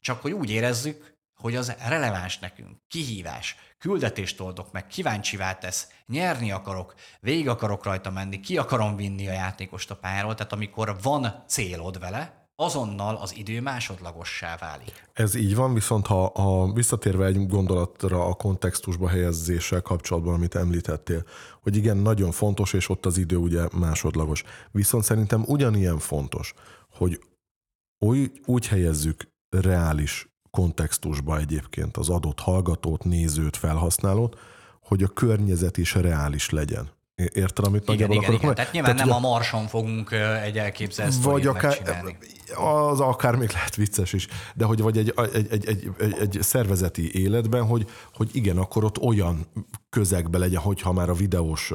Csak 0.00 0.22
hogy 0.22 0.32
úgy 0.32 0.50
érezzük, 0.50 1.14
hogy 1.34 1.56
az 1.56 1.76
releváns 1.88 2.38
nekünk, 2.38 2.78
kihívás, 2.88 3.56
küldetést 3.78 4.40
oldok 4.40 4.72
meg, 4.72 4.86
kíváncsivá 4.86 5.54
tesz, 5.54 5.88
nyerni 6.06 6.50
akarok, 6.50 6.94
végig 7.20 7.48
akarok 7.48 7.84
rajta 7.84 8.10
menni, 8.10 8.40
ki 8.40 8.58
akarom 8.58 8.96
vinni 8.96 9.28
a 9.28 9.32
játékost 9.32 9.90
a 9.90 9.96
pályáról, 9.96 10.34
tehát 10.34 10.52
amikor 10.52 11.02
van 11.02 11.44
célod 11.46 11.98
vele, 11.98 12.43
azonnal 12.56 13.16
az 13.16 13.36
idő 13.36 13.60
másodlagossá 13.60 14.56
válik. 14.56 15.08
Ez 15.12 15.34
így 15.34 15.54
van, 15.54 15.74
viszont 15.74 16.06
ha, 16.06 16.30
ha 16.34 16.72
visszatérve 16.72 17.26
egy 17.26 17.46
gondolatra 17.46 18.26
a 18.26 18.34
kontextusba 18.34 19.08
helyezéssel 19.08 19.82
kapcsolatban, 19.82 20.34
amit 20.34 20.54
említettél, 20.54 21.24
hogy 21.62 21.76
igen, 21.76 21.96
nagyon 21.96 22.30
fontos, 22.30 22.72
és 22.72 22.88
ott 22.88 23.06
az 23.06 23.18
idő 23.18 23.36
ugye 23.36 23.68
másodlagos. 23.72 24.44
Viszont 24.70 25.04
szerintem 25.04 25.44
ugyanilyen 25.46 25.98
fontos, 25.98 26.54
hogy 26.90 27.20
úgy, 27.98 28.40
úgy 28.44 28.66
helyezzük 28.66 29.28
reális 29.48 30.28
kontextusba 30.50 31.38
egyébként 31.38 31.96
az 31.96 32.08
adott 32.08 32.40
hallgatót, 32.40 33.04
nézőt, 33.04 33.56
felhasználót, 33.56 34.38
hogy 34.80 35.02
a 35.02 35.08
környezet 35.08 35.76
is 35.76 35.94
reális 35.94 36.50
legyen. 36.50 36.93
Érted, 37.14 37.64
amit 37.64 37.88
igen, 37.88 38.10
igen, 38.10 38.22
akarok? 38.22 38.42
Igen. 38.42 38.54
Tehát 38.54 38.72
nyilván 38.72 38.96
Tehát, 38.96 39.08
nem 39.10 39.16
ugye, 39.18 39.26
a 39.26 39.30
Marson 39.30 39.66
fogunk 39.66 40.12
egy 40.42 40.58
elképzelt 40.58 41.14
Vagy 41.22 41.46
akár, 41.46 41.78
az 42.54 43.00
akár 43.00 43.34
még 43.34 43.50
lehet 43.50 43.76
vicces 43.76 44.12
is, 44.12 44.26
de 44.54 44.64
hogy 44.64 44.80
vagy 44.80 44.98
egy, 44.98 45.12
egy, 45.16 45.46
egy, 45.50 45.66
egy, 45.66 45.90
egy, 45.98 46.14
egy 46.20 46.38
szervezeti 46.40 47.22
életben, 47.22 47.64
hogy, 47.64 47.90
hogy 48.14 48.30
igen, 48.32 48.58
akkor 48.58 48.84
ott 48.84 48.98
olyan 48.98 49.46
közegbe 49.94 50.38
legyen, 50.38 50.60
hogyha 50.60 50.92
már 50.92 51.08
a 51.08 51.14
videós 51.14 51.72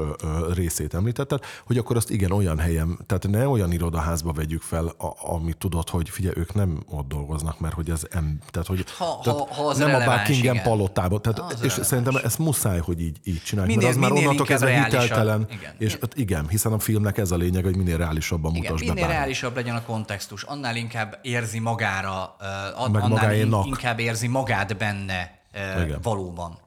részét 0.54 0.94
említetted, 0.94 1.44
hogy 1.66 1.78
akkor 1.78 1.96
azt 1.96 2.10
igen, 2.10 2.32
olyan 2.32 2.60
helyen, 2.60 3.00
tehát 3.06 3.28
ne 3.28 3.48
olyan 3.48 3.72
irodaházba 3.72 4.32
vegyük 4.32 4.62
fel, 4.62 4.86
a, 4.86 5.34
amit 5.34 5.58
tudod, 5.58 5.90
hogy 5.90 6.10
figyelj, 6.10 6.34
ők 6.38 6.54
nem 6.54 6.84
ott 6.90 7.08
dolgoznak, 7.08 7.60
mert 7.60 7.74
hogy 7.74 7.90
ez 7.90 8.02
em, 8.10 8.40
tehát 8.50 8.68
hogy 8.68 8.86
ha, 8.98 9.20
tehát 9.24 9.40
ha, 9.40 9.54
ha 9.54 9.68
az 9.68 9.78
nem 9.78 9.96
a 9.96 10.00
Buckingham 10.00 10.62
palotában, 10.62 11.22
tehát, 11.22 11.52
és 11.52 11.60
releváns. 11.60 11.88
szerintem 11.88 12.16
ezt 12.24 12.40
muszáj, 12.40 12.80
hogy 12.80 13.02
így, 13.02 13.18
így 13.24 13.42
csináljuk, 13.44 13.76
minél, 13.76 13.94
mert 13.94 14.04
az 14.04 14.10
már 14.10 14.20
onnantól 14.20 14.46
kezdve 14.46 14.84
hiteltelen, 14.84 15.48
igen. 15.52 15.74
és 15.78 15.98
igen, 16.16 16.48
hiszen 16.48 16.74
a 16.74 16.80
filmnek 16.80 17.18
ez 17.18 17.32
a 17.32 17.36
lényeg, 17.36 17.64
hogy 17.64 17.76
minél 17.76 17.98
reálisabban 17.98 18.52
igen, 18.56 18.64
mutasd 18.64 18.80
minél 18.80 18.96
be. 18.96 19.02
Minél 19.02 19.16
reálisabb 19.16 19.56
legyen 19.56 19.76
a 19.76 19.82
kontextus, 19.82 20.44
annál 20.44 20.76
inkább 20.76 21.20
érzi 21.22 21.60
magára, 21.60 22.36
uh, 22.40 22.84
annál 22.84 23.08
magáénak. 23.08 23.66
inkább 23.66 24.00
érzi 24.00 24.28
magát 24.28 24.78
benne 24.78 25.40
uh, 25.54 26.02
valóban. 26.02 26.58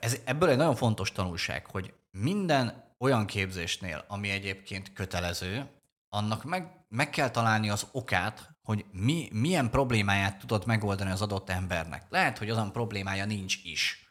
Ez, 0.00 0.16
ebből 0.24 0.48
egy 0.48 0.56
nagyon 0.56 0.76
fontos 0.76 1.12
tanulság, 1.12 1.66
hogy 1.66 1.92
minden 2.10 2.94
olyan 2.98 3.26
képzésnél, 3.26 4.04
ami 4.08 4.30
egyébként 4.30 4.92
kötelező, 4.92 5.68
annak 6.08 6.44
meg, 6.44 6.84
meg 6.88 7.10
kell 7.10 7.30
találni 7.30 7.70
az 7.70 7.86
okát, 7.92 8.56
hogy 8.62 8.84
mi, 8.92 9.28
milyen 9.32 9.70
problémáját 9.70 10.38
tudod 10.38 10.66
megoldani 10.66 11.10
az 11.10 11.22
adott 11.22 11.50
embernek. 11.50 12.06
Lehet, 12.08 12.38
hogy 12.38 12.50
azon 12.50 12.72
problémája 12.72 13.24
nincs 13.24 13.56
is. 13.62 14.08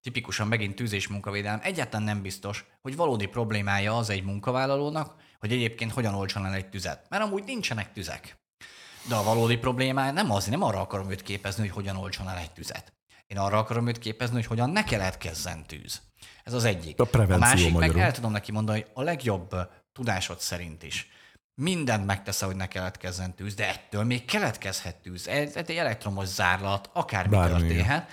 Tipikusan 0.00 0.48
megint 0.48 0.74
tűz 0.74 0.92
és 0.92 1.08
munkavédelem. 1.08 1.60
Egyáltalán 1.62 2.06
nem 2.06 2.22
biztos, 2.22 2.64
hogy 2.82 2.96
valódi 2.96 3.26
problémája 3.26 3.96
az 3.96 4.10
egy 4.10 4.24
munkavállalónak, 4.24 5.14
hogy 5.38 5.52
egyébként 5.52 5.92
hogyan 5.92 6.14
olcsan 6.14 6.46
el 6.46 6.54
egy 6.54 6.68
tüzet. 6.68 7.06
Mert 7.08 7.22
amúgy 7.22 7.44
nincsenek 7.44 7.92
tüzek. 7.92 8.38
De 9.08 9.14
a 9.14 9.22
valódi 9.22 9.56
problémája 9.56 10.12
nem 10.12 10.30
az, 10.30 10.46
nem 10.46 10.62
arra 10.62 10.80
akarom 10.80 11.10
őt 11.10 11.22
képezni, 11.22 11.62
hogy 11.62 11.74
hogyan 11.74 11.96
olcson 11.96 12.28
el 12.28 12.38
egy 12.38 12.50
tüzet. 12.52 12.92
Én 13.30 13.38
arra 13.38 13.58
akarom 13.58 13.86
őt 13.86 13.98
képezni, 13.98 14.34
hogy 14.34 14.46
hogyan 14.46 14.70
ne 14.70 14.84
keletkezzen 14.84 15.66
tűz. 15.66 16.00
Ez 16.44 16.52
az 16.52 16.64
egyik. 16.64 17.00
A, 17.00 17.08
a 17.12 17.36
másik 17.38 17.72
magyarul. 17.72 17.94
meg 17.96 18.04
el 18.04 18.12
tudom 18.12 18.32
neki 18.32 18.52
mondani, 18.52 18.80
hogy 18.80 18.90
a 18.94 19.02
legjobb 19.02 19.56
tudásod 19.92 20.40
szerint 20.40 20.82
is 20.82 21.08
mindent 21.54 22.06
megtesz, 22.06 22.42
hogy 22.42 22.56
ne 22.56 22.66
keletkezzen 22.66 23.34
tűz, 23.34 23.54
de 23.54 23.68
ettől 23.68 24.04
még 24.04 24.24
keletkezhet 24.24 24.96
tűz. 24.96 25.28
Ez 25.28 25.56
egy 25.56 25.70
elektromos 25.70 26.26
zárlat, 26.26 26.90
akármi 26.92 27.36
Bármi. 27.36 27.58
történhet. 27.58 28.10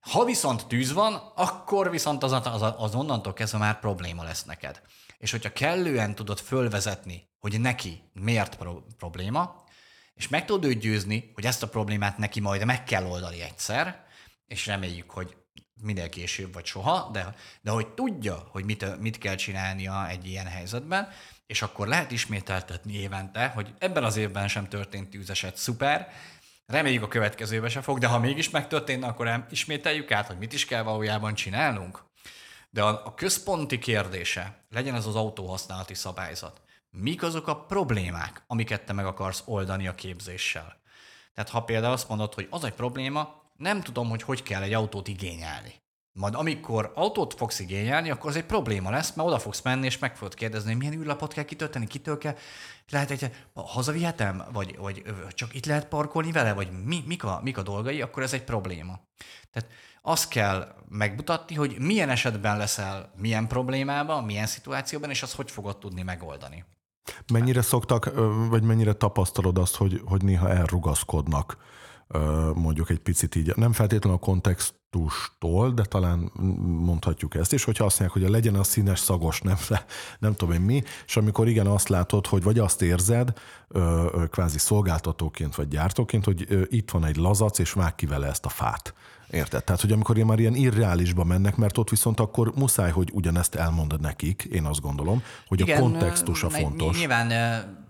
Ha 0.00 0.24
viszont 0.24 0.66
tűz 0.66 0.92
van, 0.92 1.32
akkor 1.34 1.90
viszont 1.90 2.22
az, 2.22 2.32
az, 2.32 2.74
az 2.76 2.94
onnantól 2.94 3.32
kezdve 3.32 3.58
már 3.58 3.80
probléma 3.80 4.22
lesz 4.22 4.44
neked. 4.44 4.80
És 5.18 5.30
hogyha 5.30 5.52
kellően 5.52 6.14
tudod 6.14 6.38
fölvezetni, 6.38 7.28
hogy 7.38 7.60
neki 7.60 8.10
miért 8.12 8.56
pro- 8.56 8.84
probléma, 8.98 9.62
és 10.14 10.28
meg 10.28 10.44
tudod 10.44 10.64
őt 10.70 10.78
győzni, 10.78 11.30
hogy 11.34 11.44
ezt 11.44 11.62
a 11.62 11.68
problémát 11.68 12.18
neki 12.18 12.40
majd 12.40 12.64
meg 12.64 12.84
kell 12.84 13.04
oldani 13.04 13.40
egyszer, 13.42 14.03
és 14.46 14.66
reméljük, 14.66 15.10
hogy 15.10 15.36
minél 15.82 16.08
később 16.08 16.52
vagy 16.52 16.64
soha, 16.64 17.10
de, 17.12 17.34
de 17.60 17.70
hogy 17.70 17.88
tudja, 17.88 18.48
hogy 18.50 18.64
mit, 18.64 19.00
mit 19.00 19.18
kell 19.18 19.34
csinálnia 19.34 20.08
egy 20.08 20.26
ilyen 20.26 20.46
helyzetben, 20.46 21.08
és 21.46 21.62
akkor 21.62 21.86
lehet 21.86 22.10
ismételtetni 22.10 22.92
évente, 22.92 23.48
hogy 23.48 23.74
ebben 23.78 24.04
az 24.04 24.16
évben 24.16 24.48
sem 24.48 24.68
történt 24.68 25.10
tűzeset, 25.10 25.56
szuper, 25.56 26.12
reméljük 26.66 27.02
a 27.02 27.08
következőben 27.08 27.70
se 27.70 27.82
fog, 27.82 27.98
de 27.98 28.06
ha 28.06 28.18
mégis 28.18 28.50
megtörténne, 28.50 29.06
akkor 29.06 29.46
ismételjük 29.50 30.10
át, 30.10 30.26
hogy 30.26 30.38
mit 30.38 30.52
is 30.52 30.64
kell 30.64 30.82
valójában 30.82 31.34
csinálnunk. 31.34 32.02
De 32.70 32.82
a, 32.82 33.06
a 33.06 33.14
központi 33.14 33.78
kérdése, 33.78 34.64
legyen 34.70 34.94
ez 34.94 35.06
az 35.06 35.14
autóhasználati 35.14 35.94
szabályzat, 35.94 36.60
mik 36.90 37.22
azok 37.22 37.48
a 37.48 37.64
problémák, 37.64 38.44
amiket 38.46 38.84
te 38.84 38.92
meg 38.92 39.06
akarsz 39.06 39.42
oldani 39.44 39.88
a 39.88 39.94
képzéssel. 39.94 40.82
Tehát 41.34 41.50
ha 41.50 41.64
például 41.64 41.92
azt 41.92 42.08
mondod, 42.08 42.34
hogy 42.34 42.46
az 42.50 42.64
egy 42.64 42.72
probléma, 42.72 43.43
nem 43.56 43.80
tudom, 43.80 44.08
hogy 44.08 44.22
hogy 44.22 44.42
kell 44.42 44.62
egy 44.62 44.72
autót 44.72 45.08
igényelni. 45.08 45.82
Majd 46.12 46.34
amikor 46.34 46.92
autót 46.94 47.34
fogsz 47.34 47.58
igényelni, 47.58 48.10
akkor 48.10 48.30
az 48.30 48.36
egy 48.36 48.44
probléma 48.44 48.90
lesz, 48.90 49.14
mert 49.14 49.28
oda 49.28 49.38
fogsz 49.38 49.62
menni, 49.62 49.86
és 49.86 49.98
meg 49.98 50.16
fogod 50.16 50.34
kérdezni, 50.34 50.68
hogy 50.68 50.78
milyen 50.78 51.00
űrlapot 51.00 51.32
kell 51.32 51.44
kitölteni, 51.44 51.86
kitől 51.86 52.18
kell. 52.18 52.36
Lehet 52.90 53.10
egy, 53.10 53.30
hazavihetem, 53.54 54.44
vagy, 54.52 54.76
vagy 54.76 55.02
csak 55.28 55.54
itt 55.54 55.66
lehet 55.66 55.88
parkolni 55.88 56.32
vele, 56.32 56.52
vagy 56.52 56.68
mi, 56.84 57.02
mik, 57.06 57.24
a, 57.24 57.40
mik 57.42 57.58
a 57.58 57.62
dolgai, 57.62 58.02
akkor 58.02 58.22
ez 58.22 58.32
egy 58.32 58.44
probléma. 58.44 59.00
Tehát 59.52 59.70
azt 60.02 60.28
kell 60.28 60.74
megmutatni, 60.88 61.54
hogy 61.54 61.76
milyen 61.78 62.10
esetben 62.10 62.56
leszel 62.56 63.12
milyen 63.16 63.48
problémában, 63.48 64.24
milyen 64.24 64.46
szituációban, 64.46 65.10
és 65.10 65.22
azt 65.22 65.34
hogy 65.34 65.50
fogod 65.50 65.78
tudni 65.78 66.02
megoldani. 66.02 66.64
Mennyire 67.32 67.62
szoktak, 67.62 68.12
vagy 68.48 68.62
mennyire 68.62 68.92
tapasztalod 68.92 69.58
azt, 69.58 69.76
hogy, 69.76 70.00
hogy 70.04 70.22
néha 70.22 70.48
elrugaszkodnak 70.48 71.56
mondjuk 72.54 72.90
egy 72.90 72.98
picit 72.98 73.34
így, 73.34 73.52
nem 73.56 73.72
feltétlenül 73.72 74.18
a 74.18 74.24
kontextustól, 74.24 75.70
de 75.70 75.82
talán 75.82 76.30
mondhatjuk 76.64 77.34
ezt 77.34 77.52
is, 77.52 77.64
hogyha 77.64 77.84
azt 77.84 77.98
mondják, 77.98 78.22
hogy 78.22 78.30
a 78.30 78.34
legyen 78.36 78.54
a 78.54 78.62
színes, 78.62 78.98
szagos, 78.98 79.40
nem, 79.40 79.56
nem 80.18 80.34
tudom 80.34 80.54
én 80.54 80.60
mi, 80.60 80.82
és 81.06 81.16
amikor 81.16 81.48
igen 81.48 81.66
azt 81.66 81.88
látod, 81.88 82.26
hogy 82.26 82.42
vagy 82.42 82.58
azt 82.58 82.82
érzed, 82.82 83.32
kvázi 84.30 84.58
szolgáltatóként 84.58 85.54
vagy 85.54 85.68
gyártóként, 85.68 86.24
hogy 86.24 86.66
itt 86.74 86.90
van 86.90 87.04
egy 87.04 87.16
lazac, 87.16 87.58
és 87.58 87.72
vág 87.72 87.94
ki 87.94 88.06
vele 88.06 88.26
ezt 88.26 88.44
a 88.44 88.48
fát. 88.48 88.94
Érted? 89.34 89.64
Tehát, 89.64 89.80
hogy 89.80 89.92
amikor 89.92 90.16
ilyen 90.16 90.28
már 90.28 90.38
ilyen 90.38 90.54
irreálisba 90.54 91.24
mennek, 91.24 91.56
mert 91.56 91.78
ott 91.78 91.90
viszont 91.90 92.20
akkor 92.20 92.52
muszáj, 92.54 92.90
hogy 92.90 93.10
ugyanezt 93.12 93.54
elmondod 93.54 94.00
nekik, 94.00 94.42
én 94.42 94.64
azt 94.64 94.80
gondolom, 94.80 95.22
hogy 95.46 95.60
Igen, 95.60 95.76
a 95.76 95.80
kontextus 95.80 96.42
a 96.42 96.50
fontos. 96.50 96.98
Nyilván 96.98 97.32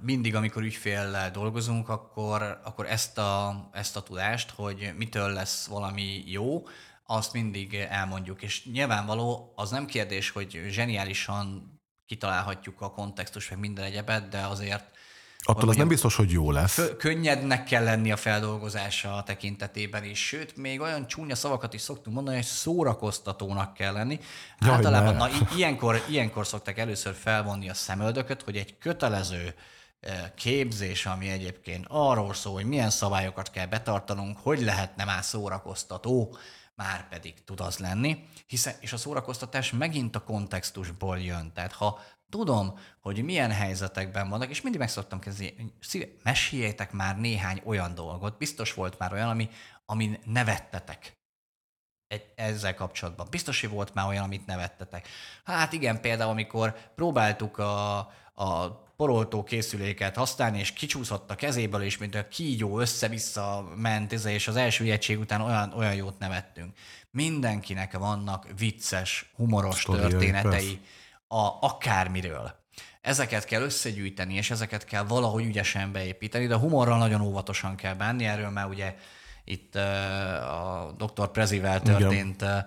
mindig, 0.00 0.34
amikor 0.34 0.62
ügyféllel 0.62 1.30
dolgozunk, 1.30 1.88
akkor, 1.88 2.60
akkor 2.64 2.86
ezt, 2.86 3.18
a, 3.18 3.68
ezt 3.72 3.96
a 3.96 4.02
tudást, 4.02 4.50
hogy 4.50 4.92
mitől 4.98 5.32
lesz 5.32 5.66
valami 5.66 6.22
jó, 6.26 6.62
azt 7.06 7.32
mindig 7.32 7.74
elmondjuk. 7.74 8.42
És 8.42 8.64
nyilvánvaló, 8.64 9.52
az 9.56 9.70
nem 9.70 9.86
kérdés, 9.86 10.30
hogy 10.30 10.62
zseniálisan 10.68 11.72
kitalálhatjuk 12.06 12.80
a 12.80 12.90
kontextus, 12.90 13.50
meg 13.50 13.58
minden 13.58 13.84
egyebet, 13.84 14.28
de 14.28 14.38
azért 14.38 14.93
Attól 15.46 15.68
az 15.68 15.76
nem 15.76 15.88
biztos, 15.88 16.16
hogy 16.16 16.30
jó 16.30 16.50
lesz. 16.50 16.80
Könnyednek 16.98 17.64
kell 17.64 17.84
lenni 17.84 18.12
a 18.12 18.16
feldolgozása 18.16 19.22
tekintetében 19.26 20.04
is, 20.04 20.26
sőt, 20.26 20.56
még 20.56 20.80
olyan 20.80 21.06
csúnya 21.06 21.34
szavakat 21.34 21.74
is 21.74 21.80
szoktunk 21.80 22.14
mondani, 22.14 22.36
hogy 22.36 22.44
szórakoztatónak 22.44 23.74
kell 23.74 23.92
lenni. 23.92 24.20
Jaj, 24.58 24.70
Általában 24.70 25.14
na, 25.14 25.28
ilyenkor, 25.56 26.04
ilyenkor 26.08 26.46
szoktak 26.46 26.78
először 26.78 27.14
felvonni 27.14 27.68
a 27.68 27.74
szemöldököt, 27.74 28.42
hogy 28.42 28.56
egy 28.56 28.78
kötelező 28.78 29.54
eh, 30.00 30.30
képzés, 30.36 31.06
ami 31.06 31.28
egyébként 31.28 31.84
arról 31.88 32.34
szól, 32.34 32.54
hogy 32.54 32.64
milyen 32.64 32.90
szabályokat 32.90 33.50
kell 33.50 33.66
betartanunk, 33.66 34.38
hogy 34.42 34.62
lehetne 34.62 35.04
már 35.04 35.24
szórakoztató, 35.24 36.36
már 36.76 37.08
pedig 37.08 37.44
tud 37.44 37.60
az 37.60 37.78
lenni, 37.78 38.24
hiszen, 38.46 38.74
és 38.80 38.92
a 38.92 38.96
szórakoztatás 38.96 39.70
megint 39.70 40.16
a 40.16 40.24
kontextusból 40.24 41.18
jön. 41.18 41.52
Tehát 41.54 41.72
ha 41.72 42.00
tudom, 42.34 42.78
hogy 43.00 43.24
milyen 43.24 43.50
helyzetekben 43.50 44.28
vannak, 44.28 44.50
és 44.50 44.60
mindig 44.60 44.80
meg 44.80 44.88
szoktam 44.88 45.18
kezdeni, 45.18 45.54
meséljétek 46.22 46.92
már 46.92 47.18
néhány 47.18 47.60
olyan 47.64 47.94
dolgot, 47.94 48.38
biztos 48.38 48.74
volt 48.74 48.98
már 48.98 49.12
olyan, 49.12 49.28
ami, 49.28 49.48
amin 49.86 50.18
nevettetek. 50.24 51.16
egy, 52.08 52.24
ezzel 52.34 52.74
kapcsolatban. 52.74 53.26
Biztos, 53.30 53.60
hogy 53.60 53.70
volt 53.70 53.94
már 53.94 54.08
olyan, 54.08 54.24
amit 54.24 54.46
nevettetek. 54.46 55.08
Hát 55.44 55.72
igen, 55.72 56.00
például 56.00 56.30
amikor 56.30 56.76
próbáltuk 56.94 57.58
a, 57.58 57.98
a 58.34 58.68
poroltó 58.96 59.44
készüléket 59.44 60.16
használni, 60.16 60.58
és 60.58 60.72
kicsúszott 60.72 61.30
a 61.30 61.34
kezéből, 61.34 61.82
és 61.82 61.98
mint 61.98 62.14
a 62.14 62.28
kígyó 62.28 62.78
össze-vissza 62.78 63.72
ment, 63.76 64.12
és 64.12 64.48
az 64.48 64.56
első 64.56 64.90
egység 64.90 65.18
után 65.18 65.40
olyan, 65.40 65.72
olyan 65.72 65.94
jót 65.94 66.18
nevettünk. 66.18 66.76
Mindenkinek 67.10 67.98
vannak 67.98 68.46
vicces, 68.56 69.30
humoros 69.36 69.80
Sztoriai, 69.80 70.10
történetei 70.10 70.80
a, 71.34 71.58
akármiről. 71.60 72.62
Ezeket 73.00 73.44
kell 73.44 73.62
összegyűjteni, 73.62 74.34
és 74.34 74.50
ezeket 74.50 74.84
kell 74.84 75.02
valahogy 75.02 75.44
ügyesen 75.44 75.92
beépíteni, 75.92 76.46
de 76.46 76.56
humorral 76.56 76.98
nagyon 76.98 77.20
óvatosan 77.20 77.76
kell 77.76 77.94
bánni, 77.94 78.24
erről 78.24 78.50
már 78.50 78.66
ugye 78.66 78.94
itt 79.44 79.74
a 79.74 80.94
Dr. 80.98 81.30
Prezivel 81.30 81.82
történt 81.82 82.42
Igen 82.42 82.66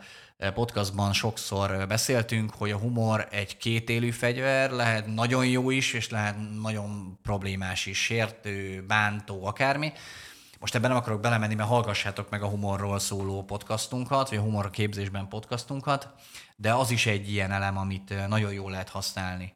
podcastban 0.54 1.14
sokszor 1.14 1.88
beszéltünk, 1.88 2.54
hogy 2.54 2.72
a 2.72 2.78
humor 2.78 3.28
egy 3.32 3.58
kétélű 3.58 4.12
fegyver, 4.12 4.72
lehet 4.72 5.06
nagyon 5.06 5.46
jó 5.46 5.70
is, 5.70 5.94
és 5.94 6.10
lehet 6.10 6.36
nagyon 6.62 7.20
problémás 7.24 7.86
is, 7.86 8.04
sértő, 8.04 8.84
bántó, 8.88 9.46
akármi. 9.46 9.92
Most 10.68 10.80
ebben 10.80 10.92
nem 10.92 11.02
akarok 11.02 11.22
belemenni, 11.22 11.56
mert 11.56 11.70
hallgassátok 11.70 12.30
meg 12.30 12.42
a 12.42 12.48
humorról 12.48 13.00
szóló 13.00 13.44
podcastunkat, 13.44 14.30
vagy 14.30 14.38
a 14.38 14.42
humor 14.42 14.70
képzésben 14.70 15.28
podcastunkat, 15.28 16.10
de 16.56 16.74
az 16.74 16.92
is 16.92 17.06
egy 17.06 17.30
ilyen 17.32 17.52
elem, 17.52 17.78
amit 17.78 18.28
nagyon 18.28 18.54
jól 18.54 18.72
lehet 18.72 18.90
használni. 18.90 19.56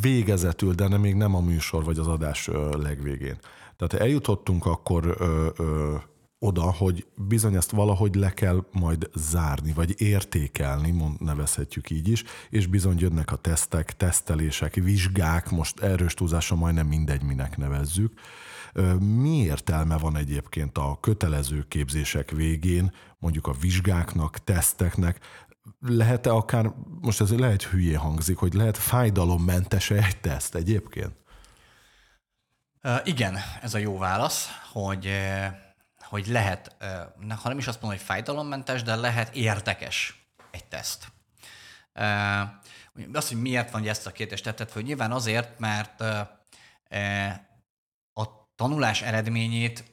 Végezetül, 0.00 0.74
de 0.74 0.88
nem, 0.88 1.00
még 1.00 1.14
nem 1.14 1.34
a 1.34 1.40
műsor 1.40 1.84
vagy 1.84 1.98
az 1.98 2.06
adás 2.06 2.50
legvégén. 2.72 3.38
Tehát 3.76 4.04
eljutottunk 4.04 4.66
akkor 4.66 5.16
ö, 5.18 5.48
ö, 5.56 5.96
oda, 6.38 6.72
hogy 6.72 7.06
bizony 7.16 7.54
ezt 7.54 7.70
valahogy 7.70 8.14
le 8.14 8.30
kell 8.30 8.64
majd 8.72 9.10
zárni, 9.14 9.72
vagy 9.72 10.00
értékelni, 10.00 10.90
mond, 10.90 11.20
nevezhetjük 11.20 11.90
így 11.90 12.08
is, 12.08 12.24
és 12.50 12.66
bizony 12.66 12.98
jönnek 12.98 13.32
a 13.32 13.36
tesztek, 13.36 13.96
tesztelések, 13.96 14.74
vizsgák, 14.74 15.50
most 15.50 15.80
erős 15.80 16.14
túlzása 16.14 16.54
majdnem 16.54 16.86
mindegy, 16.86 17.22
minek 17.22 17.56
nevezzük. 17.56 18.12
Mi 18.98 19.36
értelme 19.36 19.98
van 19.98 20.16
egyébként 20.16 20.78
a 20.78 20.98
kötelező 21.00 21.64
képzések 21.68 22.30
végén, 22.30 22.94
mondjuk 23.18 23.46
a 23.46 23.52
vizsgáknak, 23.52 24.44
teszteknek, 24.44 25.18
lehet-e 25.80 26.30
akár, 26.32 26.72
most 27.00 27.20
ez 27.20 27.38
lehet 27.38 27.62
hülyé 27.62 27.92
hangzik, 27.92 28.36
hogy 28.36 28.52
lehet 28.52 28.76
fájdalommentes 28.76 29.90
egy 29.90 30.20
teszt 30.20 30.54
egyébként? 30.54 31.12
Igen, 33.04 33.38
ez 33.62 33.74
a 33.74 33.78
jó 33.78 33.98
válasz, 33.98 34.48
hogy 34.72 35.10
hogy 36.10 36.26
lehet, 36.26 36.76
ha 37.42 37.48
nem 37.48 37.58
is 37.58 37.66
azt 37.66 37.80
mondom, 37.80 37.98
hogy 37.98 38.08
fájdalommentes, 38.08 38.82
de 38.82 38.94
lehet 38.94 39.34
érdekes 39.34 40.26
egy 40.50 40.64
teszt. 40.64 41.12
Azt, 43.12 43.28
hogy 43.28 43.40
miért 43.40 43.70
van, 43.70 43.80
hogy 43.80 43.90
ezt 43.90 44.06
a 44.06 44.12
kérdést 44.12 44.44
tetted 44.44 44.70
hogy 44.70 44.84
nyilván 44.84 45.12
azért, 45.12 45.58
mert 45.58 46.04
tanulás 48.60 49.02
eredményét 49.02 49.84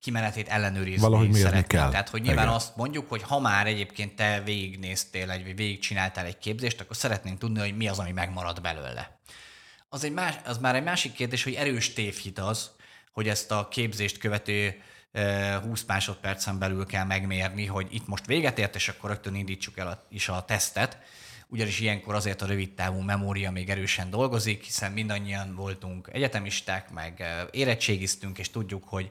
kimenetét 0.00 0.48
ellenőrizni 0.48 1.00
Valahogy 1.00 1.30
mérni 1.30 1.64
kell. 1.66 1.90
Tehát, 1.90 2.08
hogy 2.08 2.22
nyilván 2.22 2.44
Igen. 2.44 2.56
azt 2.56 2.76
mondjuk, 2.76 3.08
hogy 3.08 3.22
ha 3.22 3.40
már 3.40 3.66
egyébként 3.66 4.16
te 4.16 4.42
végignéztél, 4.44 5.30
egy, 5.30 5.44
vagy 5.44 5.56
végigcsináltál 5.56 6.24
egy 6.24 6.38
képzést, 6.38 6.80
akkor 6.80 6.96
szeretnénk 6.96 7.38
tudni, 7.38 7.58
hogy 7.58 7.76
mi 7.76 7.88
az, 7.88 7.98
ami 7.98 8.12
megmarad 8.12 8.60
belőle. 8.60 9.18
Az, 9.88 10.04
egy 10.04 10.12
más, 10.12 10.34
az 10.44 10.58
már 10.58 10.74
egy 10.74 10.82
másik 10.82 11.12
kérdés, 11.12 11.44
hogy 11.44 11.54
erős 11.54 11.92
tévhit 11.92 12.38
az, 12.38 12.70
hogy 13.12 13.28
ezt 13.28 13.50
a 13.50 13.68
képzést 13.68 14.18
követő 14.18 14.82
20 15.62 15.84
másodpercen 15.86 16.58
belül 16.58 16.86
kell 16.86 17.04
megmérni, 17.04 17.66
hogy 17.66 17.86
itt 17.90 18.06
most 18.06 18.26
véget 18.26 18.58
ért, 18.58 18.74
és 18.74 18.88
akkor 18.88 19.10
rögtön 19.10 19.34
indítsuk 19.34 19.78
el 19.78 19.86
a, 19.86 20.06
is 20.08 20.28
a 20.28 20.44
tesztet. 20.44 20.98
Ugyanis 21.48 21.80
ilyenkor 21.80 22.14
azért 22.14 22.42
a 22.42 22.46
rövid 22.46 22.74
távú 22.74 23.00
memória 23.00 23.50
még 23.50 23.70
erősen 23.70 24.10
dolgozik, 24.10 24.64
hiszen 24.64 24.92
mindannyian 24.92 25.54
voltunk 25.54 26.08
egyetemisták, 26.12 26.90
meg 26.90 27.24
érettségiztünk, 27.50 28.38
és 28.38 28.50
tudjuk, 28.50 28.84
hogy 28.86 29.10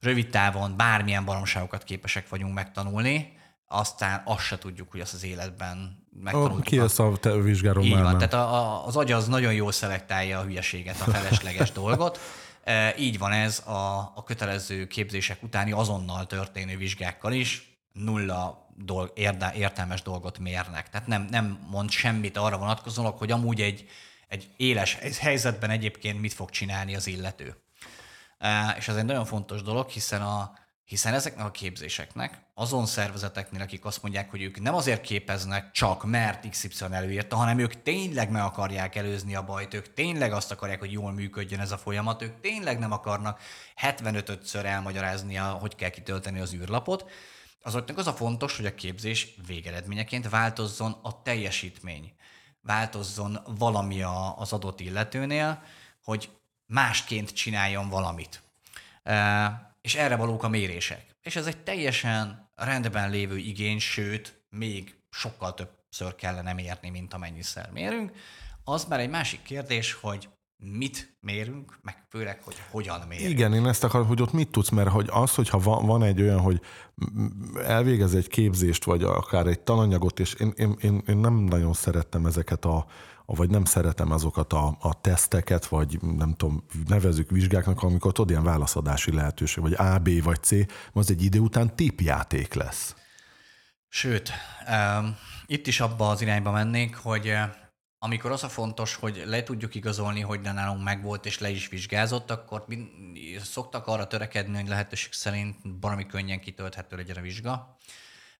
rövid 0.00 0.30
távon 0.30 0.76
bármilyen 0.76 1.24
baromságokat 1.24 1.84
képesek 1.84 2.28
vagyunk 2.28 2.54
megtanulni, 2.54 3.38
aztán 3.68 4.22
azt 4.24 4.44
se 4.44 4.58
tudjuk, 4.58 4.90
hogy 4.90 5.00
azt 5.00 5.14
az 5.14 5.24
életben 5.24 6.06
megtanultuk. 6.22 6.58
Oh, 6.58 6.64
ki 6.64 6.78
ezt 6.78 7.00
a 7.00 7.16
te 7.20 7.30
vizsgáról 7.30 7.84
Így 7.84 7.98
van, 7.98 8.18
tehát 8.18 8.34
a, 8.34 8.54
a, 8.54 8.86
az 8.86 8.96
agy 8.96 9.12
az 9.12 9.28
nagyon 9.28 9.52
jól 9.52 9.72
szelektálja 9.72 10.38
a 10.38 10.42
hülyeséget, 10.42 11.00
a 11.00 11.10
felesleges 11.10 11.72
dolgot. 11.82 12.20
E, 12.64 12.94
így 12.98 13.18
van 13.18 13.32
ez 13.32 13.62
a, 13.66 14.12
a 14.14 14.22
kötelező 14.24 14.86
képzések 14.86 15.42
utáni 15.42 15.72
azonnal 15.72 16.26
történő 16.26 16.76
vizsgákkal 16.76 17.32
is, 17.32 17.78
nulla 17.92 18.63
dolg, 18.76 19.10
érde, 19.14 19.52
értelmes 19.54 20.02
dolgot 20.02 20.38
mérnek. 20.38 20.90
Tehát 20.90 21.06
nem, 21.06 21.26
nem 21.30 21.66
mond 21.70 21.90
semmit 21.90 22.36
arra 22.36 22.58
vonatkozólag, 22.58 23.18
hogy 23.18 23.30
amúgy 23.30 23.60
egy, 23.60 23.88
egy 24.28 24.48
éles 24.56 24.98
helyzetben 25.20 25.70
egyébként 25.70 26.20
mit 26.20 26.32
fog 26.32 26.50
csinálni 26.50 26.94
az 26.94 27.06
illető. 27.06 27.56
E, 28.38 28.74
és 28.78 28.88
ez 28.88 28.96
egy 28.96 29.04
nagyon 29.04 29.24
fontos 29.24 29.62
dolog, 29.62 29.88
hiszen 29.88 30.22
a, 30.22 30.52
hiszen 30.84 31.14
ezeknek 31.14 31.46
a 31.46 31.50
képzéseknek 31.50 32.42
azon 32.54 32.86
szervezeteknél, 32.86 33.62
akik 33.62 33.84
azt 33.84 34.02
mondják, 34.02 34.30
hogy 34.30 34.42
ők 34.42 34.60
nem 34.60 34.74
azért 34.74 35.00
képeznek 35.00 35.70
csak, 35.70 36.04
mert 36.04 36.48
XY 36.48 36.84
előírta, 36.90 37.36
hanem 37.36 37.58
ők 37.58 37.82
tényleg 37.82 38.30
meg 38.30 38.42
akarják 38.42 38.96
előzni 38.96 39.34
a 39.34 39.44
bajt, 39.44 39.74
ők 39.74 39.94
tényleg 39.94 40.32
azt 40.32 40.50
akarják, 40.50 40.78
hogy 40.78 40.92
jól 40.92 41.12
működjön 41.12 41.60
ez 41.60 41.70
a 41.70 41.78
folyamat, 41.78 42.22
ők 42.22 42.40
tényleg 42.40 42.78
nem 42.78 42.92
akarnak 42.92 43.40
75-ször 43.82 44.64
elmagyarázni, 44.64 45.34
hogy 45.34 45.74
kell 45.74 45.90
kitölteni 45.90 46.40
az 46.40 46.54
űrlapot, 46.54 47.10
azoknak 47.64 47.98
az 47.98 48.06
a 48.06 48.12
fontos, 48.12 48.56
hogy 48.56 48.66
a 48.66 48.74
képzés 48.74 49.34
végeredményeként 49.46 50.28
változzon 50.28 50.96
a 51.02 51.22
teljesítmény, 51.22 52.12
változzon 52.60 53.38
valami 53.58 54.02
az 54.36 54.52
adott 54.52 54.80
illetőnél, 54.80 55.62
hogy 56.04 56.30
másként 56.66 57.32
csináljon 57.32 57.88
valamit 57.88 58.42
és 59.80 59.94
erre 59.94 60.16
valók 60.16 60.42
a 60.42 60.48
mérések. 60.48 61.04
És 61.22 61.36
ez 61.36 61.46
egy 61.46 61.62
teljesen 61.62 62.50
rendben 62.54 63.10
lévő 63.10 63.36
igény, 63.36 63.78
sőt, 63.78 64.42
még 64.50 64.96
sokkal 65.10 65.54
többször 65.54 66.14
kellene 66.14 66.52
mérni, 66.52 66.90
mint 66.90 67.14
amennyiszer 67.14 67.70
mérünk. 67.70 68.12
Az 68.64 68.84
már 68.84 69.00
egy 69.00 69.08
másik 69.08 69.42
kérdés, 69.42 69.92
hogy 69.92 70.28
mit 70.72 71.16
mérünk, 71.20 71.78
meg 71.82 72.04
főleg, 72.08 72.42
hogy 72.42 72.62
hogyan 72.70 73.00
mérünk. 73.08 73.30
Igen, 73.30 73.54
én 73.54 73.66
ezt 73.66 73.84
akarom, 73.84 74.06
hogy 74.06 74.22
ott 74.22 74.32
mit 74.32 74.50
tudsz, 74.50 74.68
mert 74.68 74.90
hogy 74.90 75.08
az, 75.10 75.34
hogyha 75.34 75.58
van, 75.58 75.86
van 75.86 76.02
egy 76.02 76.20
olyan, 76.20 76.40
hogy 76.40 76.60
elvégez 77.66 78.14
egy 78.14 78.28
képzést, 78.28 78.84
vagy 78.84 79.02
akár 79.02 79.46
egy 79.46 79.60
tananyagot, 79.60 80.20
és 80.20 80.34
én, 80.34 80.52
én, 80.56 80.76
én, 80.80 81.02
én 81.06 81.16
nem 81.16 81.34
nagyon 81.34 81.72
szerettem 81.72 82.26
ezeket 82.26 82.64
a, 82.64 82.86
vagy 83.26 83.50
nem 83.50 83.64
szeretem 83.64 84.10
azokat 84.10 84.52
a, 84.52 84.76
a 84.80 85.00
teszteket, 85.00 85.66
vagy 85.66 85.98
nem 86.00 86.34
tudom, 86.34 86.64
nevezük 86.86 87.30
vizsgáknak, 87.30 87.82
amikor 87.82 88.12
tudod, 88.12 88.30
ilyen 88.30 88.42
válaszadási 88.42 89.12
lehetőség, 89.12 89.62
vagy 89.62 89.74
A, 89.74 89.98
B 89.98 90.22
vagy 90.22 90.42
C, 90.42 90.50
az 90.92 91.10
egy 91.10 91.22
idő 91.22 91.38
után 91.38 91.76
típjáték 91.76 92.54
lesz. 92.54 92.94
Sőt, 93.88 94.32
itt 95.46 95.66
is 95.66 95.80
abba 95.80 96.08
az 96.08 96.22
irányba 96.22 96.50
mennék, 96.50 96.96
hogy 96.96 97.32
amikor 98.04 98.30
az 98.30 98.44
a 98.44 98.48
fontos, 98.48 98.94
hogy 98.94 99.22
le 99.26 99.42
tudjuk 99.42 99.74
igazolni, 99.74 100.20
hogy 100.20 100.40
de 100.40 100.52
nálunk 100.52 100.84
megvolt 100.84 101.26
és 101.26 101.38
le 101.38 101.48
is 101.48 101.68
vizsgázott, 101.68 102.30
akkor 102.30 102.64
szoktak 103.42 103.86
arra 103.86 104.06
törekedni, 104.06 104.56
hogy 104.56 104.68
lehetőség 104.68 105.12
szerint 105.12 105.56
valami 105.80 106.06
könnyen 106.06 106.40
kitölthető 106.40 106.96
legyen 106.96 107.16
a 107.16 107.20
vizsga 107.20 107.76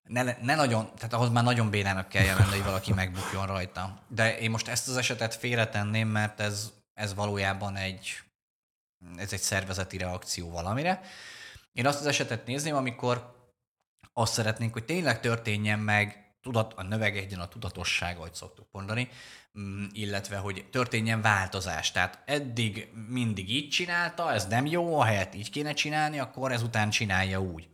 ne, 0.07 0.23
ne 0.23 0.55
nagyon, 0.55 0.95
tehát 0.95 1.13
ahhoz 1.13 1.29
már 1.29 1.43
nagyon 1.43 1.69
bénának 1.69 2.07
kell 2.07 2.23
jelenni, 2.23 2.51
hogy 2.51 2.63
valaki 2.63 2.93
megbukjon 2.93 3.45
rajta. 3.45 3.99
De 4.07 4.37
én 4.37 4.49
most 4.49 4.67
ezt 4.67 4.87
az 4.87 4.97
esetet 4.97 5.35
félretenném, 5.35 6.07
mert 6.07 6.39
ez, 6.39 6.71
ez 6.93 7.13
valójában 7.13 7.75
egy, 7.75 8.19
ez 9.15 9.33
egy 9.33 9.41
szervezeti 9.41 9.97
reakció 9.97 10.51
valamire. 10.51 11.01
Én 11.73 11.87
azt 11.87 11.99
az 11.99 12.05
esetet 12.05 12.45
nézném, 12.45 12.75
amikor 12.75 13.33
azt 14.13 14.33
szeretnénk, 14.33 14.73
hogy 14.73 14.85
tényleg 14.85 15.19
történjen 15.19 15.79
meg, 15.79 16.24
tudat, 16.45 16.73
a 16.73 16.83
növegedjen 16.83 17.39
a 17.39 17.47
tudatosság, 17.47 18.17
ahogy 18.17 18.33
szoktuk 18.33 18.67
mondani, 18.71 19.09
mm, 19.59 19.85
illetve 19.91 20.37
hogy 20.37 20.65
történjen 20.71 21.21
változás. 21.21 21.91
Tehát 21.91 22.21
eddig 22.25 22.91
mindig 23.07 23.49
így 23.49 23.69
csinálta, 23.69 24.33
ez 24.33 24.45
nem 24.47 24.65
jó, 24.65 24.99
ahelyett 24.99 25.35
így 25.35 25.49
kéne 25.49 25.73
csinálni, 25.73 26.19
akkor 26.19 26.51
ezután 26.51 26.89
csinálja 26.89 27.41
úgy. 27.41 27.67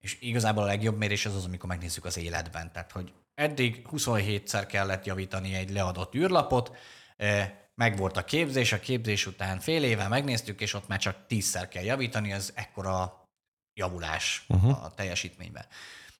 És 0.00 0.16
igazából 0.20 0.62
a 0.62 0.66
legjobb 0.66 0.98
mérés 0.98 1.26
az 1.26 1.34
az, 1.34 1.44
amikor 1.44 1.68
megnézzük 1.68 2.04
az 2.04 2.16
életben. 2.16 2.72
Tehát, 2.72 2.92
hogy 2.92 3.12
eddig 3.34 3.86
27-szer 3.90 4.64
kellett 4.68 5.04
javítani 5.04 5.54
egy 5.54 5.70
leadott 5.70 6.14
űrlapot, 6.14 6.76
eh, 7.16 7.52
meg 7.74 7.96
volt 7.96 8.16
a 8.16 8.24
képzés, 8.24 8.72
a 8.72 8.80
képzés 8.80 9.26
után 9.26 9.60
fél 9.60 9.84
éve 9.84 10.08
megnéztük, 10.08 10.60
és 10.60 10.74
ott 10.74 10.88
már 10.88 10.98
csak 10.98 11.26
tízszer 11.26 11.68
kell 11.68 11.82
javítani, 11.82 12.32
ez 12.32 12.52
ekkora 12.54 13.28
javulás 13.72 14.44
uh-huh. 14.48 14.84
a 14.84 14.94
teljesítményben. 14.94 15.66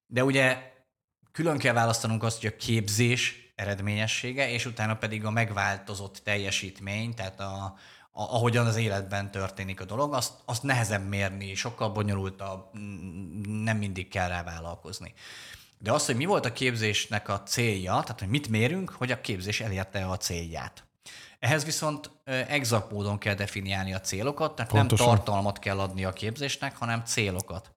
De 0.07 0.25
ugye 0.25 0.74
külön 1.35 1.59
kell 1.59 1.73
választanunk 1.73 2.23
azt, 2.23 2.41
hogy 2.41 2.53
a 2.53 2.57
képzés 2.57 3.53
eredményessége, 3.55 4.51
és 4.51 4.67
utána 4.67 4.97
pedig 4.97 5.25
a 5.25 5.31
megváltozott 5.31 6.21
teljesítmény, 6.25 7.15
tehát 7.15 7.41
a, 7.41 7.75
ahogyan 8.13 8.67
az 8.67 8.77
életben 8.77 9.31
történik 9.31 9.81
a 9.81 9.85
dolog, 9.85 10.15
azt, 10.15 10.33
azt 10.45 10.63
nehezebb 10.63 11.09
mérni, 11.09 11.55
sokkal 11.55 11.91
bonyolultabb, 11.91 12.65
nem 13.49 13.77
mindig 13.77 14.09
kell 14.09 14.29
rá 14.29 14.43
vállalkozni. 14.43 15.15
De 15.79 15.93
az, 15.93 16.07
hogy 16.07 16.17
mi 16.17 16.25
volt 16.25 16.47
a 16.47 16.53
képzésnek 16.53 17.29
a 17.29 17.43
célja, 17.43 18.01
tehát 18.03 18.19
hogy 18.19 18.29
mit 18.29 18.49
mérünk, 18.49 18.91
hogy 18.91 19.11
a 19.11 19.21
képzés 19.21 19.61
elérte 19.61 20.07
a 20.07 20.17
célját. 20.17 20.85
Ehhez 21.39 21.65
viszont 21.65 22.11
exakt 22.49 22.91
módon 22.91 23.19
kell 23.19 23.35
definiálni 23.35 23.95
a 23.95 24.01
célokat, 24.01 24.55
tehát 24.55 24.73
Pontosan. 24.73 25.07
nem 25.07 25.17
tartalmat 25.17 25.59
kell 25.59 25.81
adni 25.81 26.05
a 26.05 26.13
képzésnek, 26.13 26.77
hanem 26.77 27.03
célokat. 27.05 27.73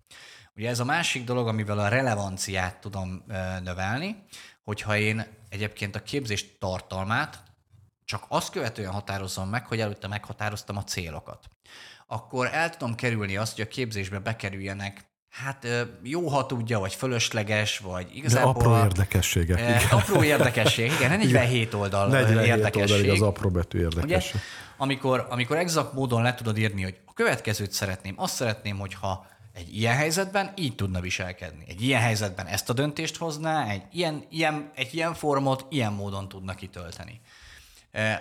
Ugye 0.58 0.70
ez 0.70 0.80
a 0.80 0.86
másik 0.86 1.24
dolog, 1.24 1.48
amivel 1.48 1.80
a 1.80 1.88
relevanciát 1.88 2.80
tudom 2.80 3.24
növelni, 3.64 4.24
hogyha 4.64 4.98
én 4.98 5.26
egyébként 5.50 5.96
a 5.96 6.04
képzés 6.04 6.58
tartalmát 6.60 7.44
csak 8.06 8.26
azt 8.28 8.52
követően 8.52 8.92
határozom 8.92 9.50
meg, 9.50 9.66
hogy 9.66 9.80
előtte 9.80 10.08
meghatároztam 10.08 10.78
a 10.78 10.84
célokat. 10.84 11.50
Akkor 12.08 12.50
el 12.52 12.70
tudom 12.70 12.96
kerülni 12.96 13.38
azt, 13.38 13.56
hogy 13.56 13.66
a 13.66 13.68
képzésbe 13.68 14.20
bekerüljenek 14.20 15.06
Hát 15.30 15.68
jó, 16.04 16.28
ha 16.28 16.46
tudja, 16.46 16.80
vagy 16.80 16.94
fölösleges, 16.94 17.78
vagy 17.78 18.16
igazából... 18.16 18.54
De 18.54 18.60
apró 18.60 18.78
érdekességek. 18.78 19.60
E, 19.60 19.64
igen. 19.64 19.82
Apró 19.90 20.24
érdekesség, 20.24 20.92
igen, 20.92 21.18
47 21.18 21.74
oldal 21.74 22.08
47 22.08 22.46
érdekesség. 22.46 23.00
oldal, 23.00 23.16
az 23.16 23.22
apró 23.22 23.50
betű 23.50 23.80
érdekesség. 23.80 24.34
Ugye, 24.34 24.44
amikor, 24.78 25.28
amikor 25.30 25.58
exakt 25.58 25.94
módon 25.94 26.22
le 26.22 26.34
tudod 26.34 26.58
írni, 26.58 26.84
hogy 26.84 26.98
a 27.06 27.14
következőt 27.14 27.72
szeretném, 27.72 28.14
azt 28.18 28.36
szeretném, 28.36 28.78
hogyha 28.78 29.26
egy 29.58 29.76
ilyen 29.78 29.96
helyzetben 29.96 30.54
így 30.56 30.76
tudna 30.76 31.00
viselkedni. 31.00 31.66
Egy 31.68 31.82
ilyen 31.82 32.02
helyzetben 32.02 32.46
ezt 32.46 32.70
a 32.70 32.74
döntést 32.74 33.18
hozná, 33.18 33.68
egy 33.70 33.84
ilyen, 33.92 34.26
ilyen, 34.30 34.72
egy 34.76 34.94
ilyen 34.94 35.14
formot 35.14 35.66
ilyen 35.70 35.94
módon 35.94 36.30
tudna 36.30 36.56
kitölteni. 36.56 37.22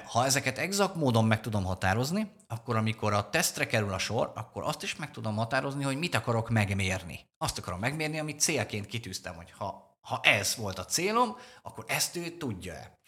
Ha 0.05 0.25
ezeket 0.25 0.59
exakt 0.59 0.94
módon 0.94 1.25
meg 1.25 1.40
tudom 1.40 1.64
határozni, 1.64 2.33
akkor 2.49 2.77
amikor 2.77 3.12
a 3.12 3.31
tesztre 3.31 3.66
kerül 3.66 3.92
a 3.92 3.99
sor, 3.99 4.33
akkor 4.35 4.62
azt 4.62 4.83
is 4.83 4.96
meg 4.96 5.11
tudom 5.11 5.37
határozni, 5.37 5.85
hogy 5.85 5.99
mit 5.99 6.14
akarok 6.14 6.51
megmérni. 6.51 7.20
Azt 7.38 7.59
akarom 7.59 7.79
megmérni, 7.79 8.18
amit 8.18 8.40
célként 8.40 8.87
kitűztem, 8.87 9.35
hogy 9.35 9.53
ha, 9.59 9.99
ha 10.01 10.20
ez 10.22 10.57
volt 10.57 10.79
a 10.79 10.85
célom, 10.85 11.37
akkor 11.62 11.85
ezt 11.88 12.16
ő 12.16 12.31
tudja-e. 12.31 12.99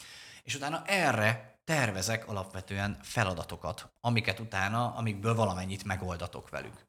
És 0.43 0.55
utána 0.55 0.83
erre 0.87 1.61
tervezek 1.65 2.29
alapvetően 2.29 2.99
feladatokat, 3.03 3.93
amiket 4.01 4.41
utána, 4.41 4.95
amikből 4.95 5.35
valamennyit 5.35 5.85
megoldatok 5.85 6.49
velük. 6.51 6.87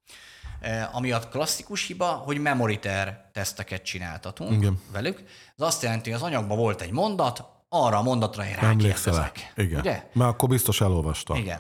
E, 0.62 0.89
ami 0.93 1.12
a 1.12 1.19
klasszikus 1.19 1.86
hiba, 1.88 2.06
hogy 2.06 2.38
memoriter 2.38 3.30
teszteket 3.34 3.84
csináltatunk 3.84 4.52
Igen. 4.52 4.82
velük. 4.91 5.24
Ez 5.58 5.65
azt 5.65 5.84
jelenti, 5.84 6.12
hogy 6.12 6.19
az 6.19 6.26
anyagban 6.26 6.58
volt 6.58 6.82
egy 6.82 6.91
mondat, 6.91 7.43
arra 7.69 7.98
a 7.98 8.02
mondatra 8.02 8.45
én 8.45 8.56
rákérdezek. 8.56 9.52
Igen. 9.56 9.80
Ugye? 9.80 10.04
Mert 10.13 10.30
akkor 10.30 10.50
biztos 10.50 10.82
elolvastam. 10.82 11.38
Igen. 11.38 11.60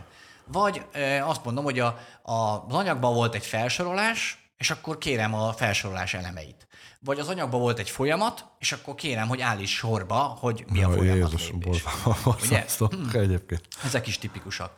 Vagy 0.51 0.85
e, 0.91 1.25
azt 1.25 1.43
mondom, 1.43 1.63
hogy 1.63 1.79
a, 1.79 1.97
a, 2.21 2.33
az 2.67 2.73
anyagban 2.73 3.13
volt 3.13 3.35
egy 3.35 3.45
felsorolás, 3.45 4.51
és 4.57 4.69
akkor 4.69 4.97
kérem 4.97 5.33
a 5.33 5.53
felsorolás 5.53 6.13
elemeit. 6.13 6.67
Vagy 6.99 7.19
az 7.19 7.27
anyagban 7.27 7.59
volt 7.59 7.79
egy 7.79 7.89
folyamat, 7.89 8.45
és 8.59 8.71
akkor 8.71 8.95
kérem, 8.95 9.27
hogy 9.27 9.41
állíts 9.41 9.69
sorba, 9.69 10.15
hogy 10.15 10.65
mi 10.71 10.83
a 10.83 10.89
folyamat 10.89 11.31
Jézus, 11.31 11.51
lépés. 11.51 11.83
Ugye? 12.43 13.19
egyébként. 13.19 13.67
Ezek 13.83 14.07
is 14.07 14.17
tipikusak. 14.17 14.71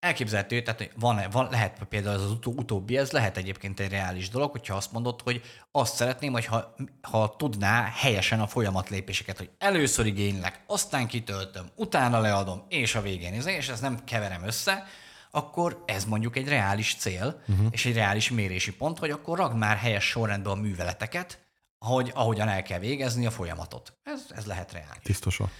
Elképzelhető, 0.00 0.62
tehát 0.62 0.90
van, 0.96 1.20
van, 1.30 1.48
lehet 1.50 1.82
például 1.88 2.14
az 2.14 2.30
utó, 2.30 2.52
utóbbi, 2.56 2.96
ez 2.96 3.10
lehet 3.10 3.36
egyébként 3.36 3.80
egy 3.80 3.90
reális 3.90 4.28
dolog, 4.28 4.50
hogyha 4.50 4.74
azt 4.74 4.92
mondod, 4.92 5.20
hogy 5.22 5.42
azt 5.70 5.94
szeretném, 5.94 6.32
hogy 6.32 6.44
ha, 6.44 6.74
ha 7.02 7.34
tudná 7.36 7.92
helyesen 7.94 8.40
a 8.40 8.46
folyamat 8.46 8.88
lépéseket, 8.88 9.38
hogy 9.38 9.50
először 9.58 10.06
igénylek, 10.06 10.62
aztán 10.66 11.06
kitöltöm, 11.06 11.66
utána 11.74 12.20
leadom, 12.20 12.64
és 12.68 12.94
a 12.94 13.00
végén, 13.00 13.32
és 13.32 13.68
ezt 13.68 13.82
nem 13.82 14.04
keverem 14.04 14.46
össze, 14.46 14.86
akkor 15.30 15.82
ez 15.86 16.04
mondjuk 16.04 16.36
egy 16.36 16.48
reális 16.48 16.94
cél, 16.98 17.42
uh-huh. 17.48 17.66
és 17.70 17.86
egy 17.86 17.94
reális 17.94 18.30
mérési 18.30 18.72
pont, 18.72 18.98
hogy 18.98 19.10
akkor 19.10 19.38
ragd 19.38 19.56
már 19.56 19.76
helyes 19.76 20.04
sorrendben 20.04 20.52
a 20.52 20.60
műveleteket, 20.60 21.46
hogy, 21.78 22.10
ahogyan 22.14 22.48
el 22.48 22.62
kell 22.62 22.78
végezni 22.78 23.26
a 23.26 23.30
folyamatot. 23.30 23.98
Ez, 24.02 24.20
ez 24.36 24.46
lehet 24.46 24.72
reális. 24.72 25.02
Tisztosan. 25.02 25.50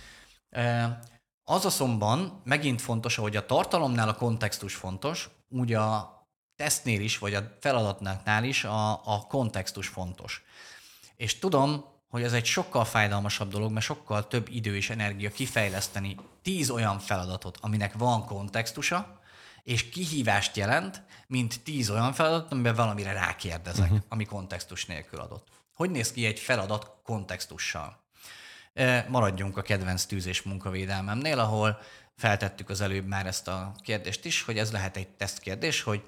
Az 1.51 1.65
azonban 1.65 2.41
megint 2.45 2.81
fontos, 2.81 3.17
hogy 3.17 3.37
a 3.37 3.47
tartalomnál 3.47 4.09
a 4.09 4.15
kontextus 4.15 4.75
fontos, 4.75 5.29
úgy 5.49 5.73
a 5.73 6.19
tesztnél 6.57 7.01
is, 7.01 7.19
vagy 7.19 7.35
a 7.35 7.57
feladatnál 7.61 8.45
is 8.45 8.65
a, 8.65 8.91
a 8.91 9.27
kontextus 9.29 9.89
fontos. 9.89 10.45
És 11.17 11.39
tudom, 11.39 11.85
hogy 12.09 12.23
ez 12.23 12.33
egy 12.33 12.45
sokkal 12.45 12.85
fájdalmasabb 12.85 13.51
dolog, 13.51 13.73
mert 13.73 13.85
sokkal 13.85 14.27
több 14.27 14.49
idő 14.49 14.77
és 14.77 14.91
energia 14.91 15.31
kifejleszteni 15.31 16.17
tíz 16.43 16.71
olyan 16.71 16.99
feladatot, 16.99 17.59
aminek 17.61 17.95
van 17.95 18.25
kontextusa, 18.25 19.21
és 19.63 19.89
kihívást 19.89 20.57
jelent, 20.57 21.03
mint 21.27 21.63
tíz 21.63 21.91
olyan 21.91 22.13
feladat, 22.13 22.53
amiben 22.53 22.75
valamire 22.75 23.13
rákérdezek, 23.13 23.85
uh-huh. 23.85 24.05
ami 24.09 24.25
kontextus 24.25 24.87
nélkül 24.87 25.21
adott. 25.21 25.47
Hogy 25.75 25.91
néz 25.91 26.13
ki 26.13 26.27
egy 26.27 26.39
feladat 26.39 26.93
kontextussal? 27.03 28.07
Maradjunk 29.09 29.57
a 29.57 29.63
kedvenc 29.63 30.05
tűzés 30.05 30.43
munkavédelmemnél, 30.43 31.39
ahol 31.39 31.79
feltettük 32.17 32.71
az 32.71 32.81
előbb 32.81 33.07
már 33.07 33.27
ezt 33.27 33.49
a 33.49 33.75
kérdést 33.81 34.25
is, 34.25 34.43
hogy 34.43 34.59
ez 34.59 34.73
lehet 34.73 34.97
egy 34.97 35.09
tesztkérdés, 35.09 35.83
hogy 35.83 36.03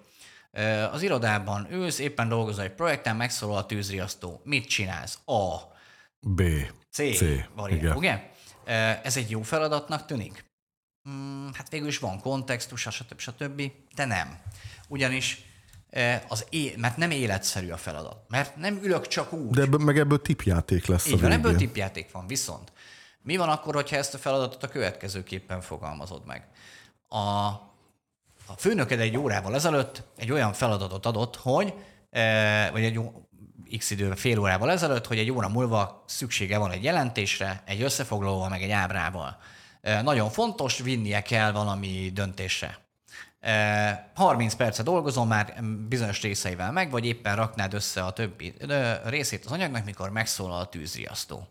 az 0.90 1.02
irodában 1.02 1.66
ülsz, 1.70 1.98
éppen 1.98 2.28
dolgozol 2.28 2.64
egy 2.64 2.74
projekten, 2.74 3.16
megszólal 3.16 3.56
a 3.56 3.66
tűzriasztó. 3.66 4.40
Mit 4.44 4.68
csinálsz? 4.68 5.18
A. 5.24 5.56
B. 6.20 6.42
C. 6.90 7.16
C. 7.16 7.24
Variant, 7.54 7.82
igen. 7.82 7.96
ugye? 7.96 8.30
Ez 9.02 9.16
egy 9.16 9.30
jó 9.30 9.42
feladatnak 9.42 10.06
tűnik? 10.06 10.44
Hmm, 11.02 11.50
hát 11.54 11.68
végül 11.68 11.88
is 11.88 11.98
van 11.98 12.20
kontextus, 12.20 12.80
stb. 12.80 13.20
stb. 13.20 13.62
De 13.94 14.04
nem. 14.04 14.38
Ugyanis 14.88 15.49
az 16.28 16.46
é- 16.50 16.76
mert 16.76 16.96
nem 16.96 17.10
életszerű 17.10 17.70
a 17.70 17.76
feladat. 17.76 18.24
Mert 18.28 18.56
nem 18.56 18.80
ülök 18.82 19.06
csak 19.06 19.32
úgy. 19.32 19.50
De 19.50 19.62
ebből, 19.62 19.84
meg 19.84 19.98
ebből 19.98 20.22
tipjáték 20.22 20.86
lesz 20.86 21.06
Így 21.06 21.12
a 21.12 21.18
van, 21.18 21.30
ebből 21.30 21.56
tipjáték 21.56 22.10
van. 22.12 22.26
Viszont 22.26 22.72
mi 23.22 23.36
van 23.36 23.48
akkor, 23.48 23.74
hogyha 23.74 23.96
ezt 23.96 24.14
a 24.14 24.18
feladatot 24.18 24.62
a 24.62 24.68
következőképpen 24.68 25.60
fogalmazod 25.60 26.26
meg? 26.26 26.48
A, 27.08 27.18
a 28.46 28.56
főnöked 28.56 29.00
egy 29.00 29.16
órával 29.16 29.54
ezelőtt 29.54 30.02
egy 30.16 30.32
olyan 30.32 30.52
feladatot 30.52 31.06
adott, 31.06 31.36
hogy, 31.36 31.74
vagy 32.72 32.84
egy 32.84 33.00
x 33.78 33.90
idő, 33.90 34.14
fél 34.14 34.38
órával 34.38 34.70
ezelőtt, 34.70 35.06
hogy 35.06 35.18
egy 35.18 35.30
óra 35.30 35.48
múlva 35.48 36.04
szüksége 36.06 36.58
van 36.58 36.70
egy 36.70 36.84
jelentésre, 36.84 37.62
egy 37.66 37.82
összefoglalóval, 37.82 38.48
meg 38.48 38.62
egy 38.62 38.70
ábrával. 38.70 39.38
Nagyon 40.02 40.30
fontos, 40.30 40.78
vinnie 40.78 41.22
kell 41.22 41.52
valami 41.52 42.10
döntésre. 42.14 42.78
30 44.14 44.54
percet 44.54 44.84
dolgozom 44.84 45.28
már 45.28 45.62
bizonyos 45.88 46.20
részeivel 46.20 46.72
meg, 46.72 46.90
vagy 46.90 47.06
éppen 47.06 47.36
raknád 47.36 47.74
össze 47.74 48.04
a 48.04 48.12
többi 48.12 48.54
részét 49.04 49.44
az 49.44 49.52
anyagnak, 49.52 49.84
mikor 49.84 50.10
megszólal 50.10 50.60
a 50.60 50.68
tűzriasztó. 50.68 51.48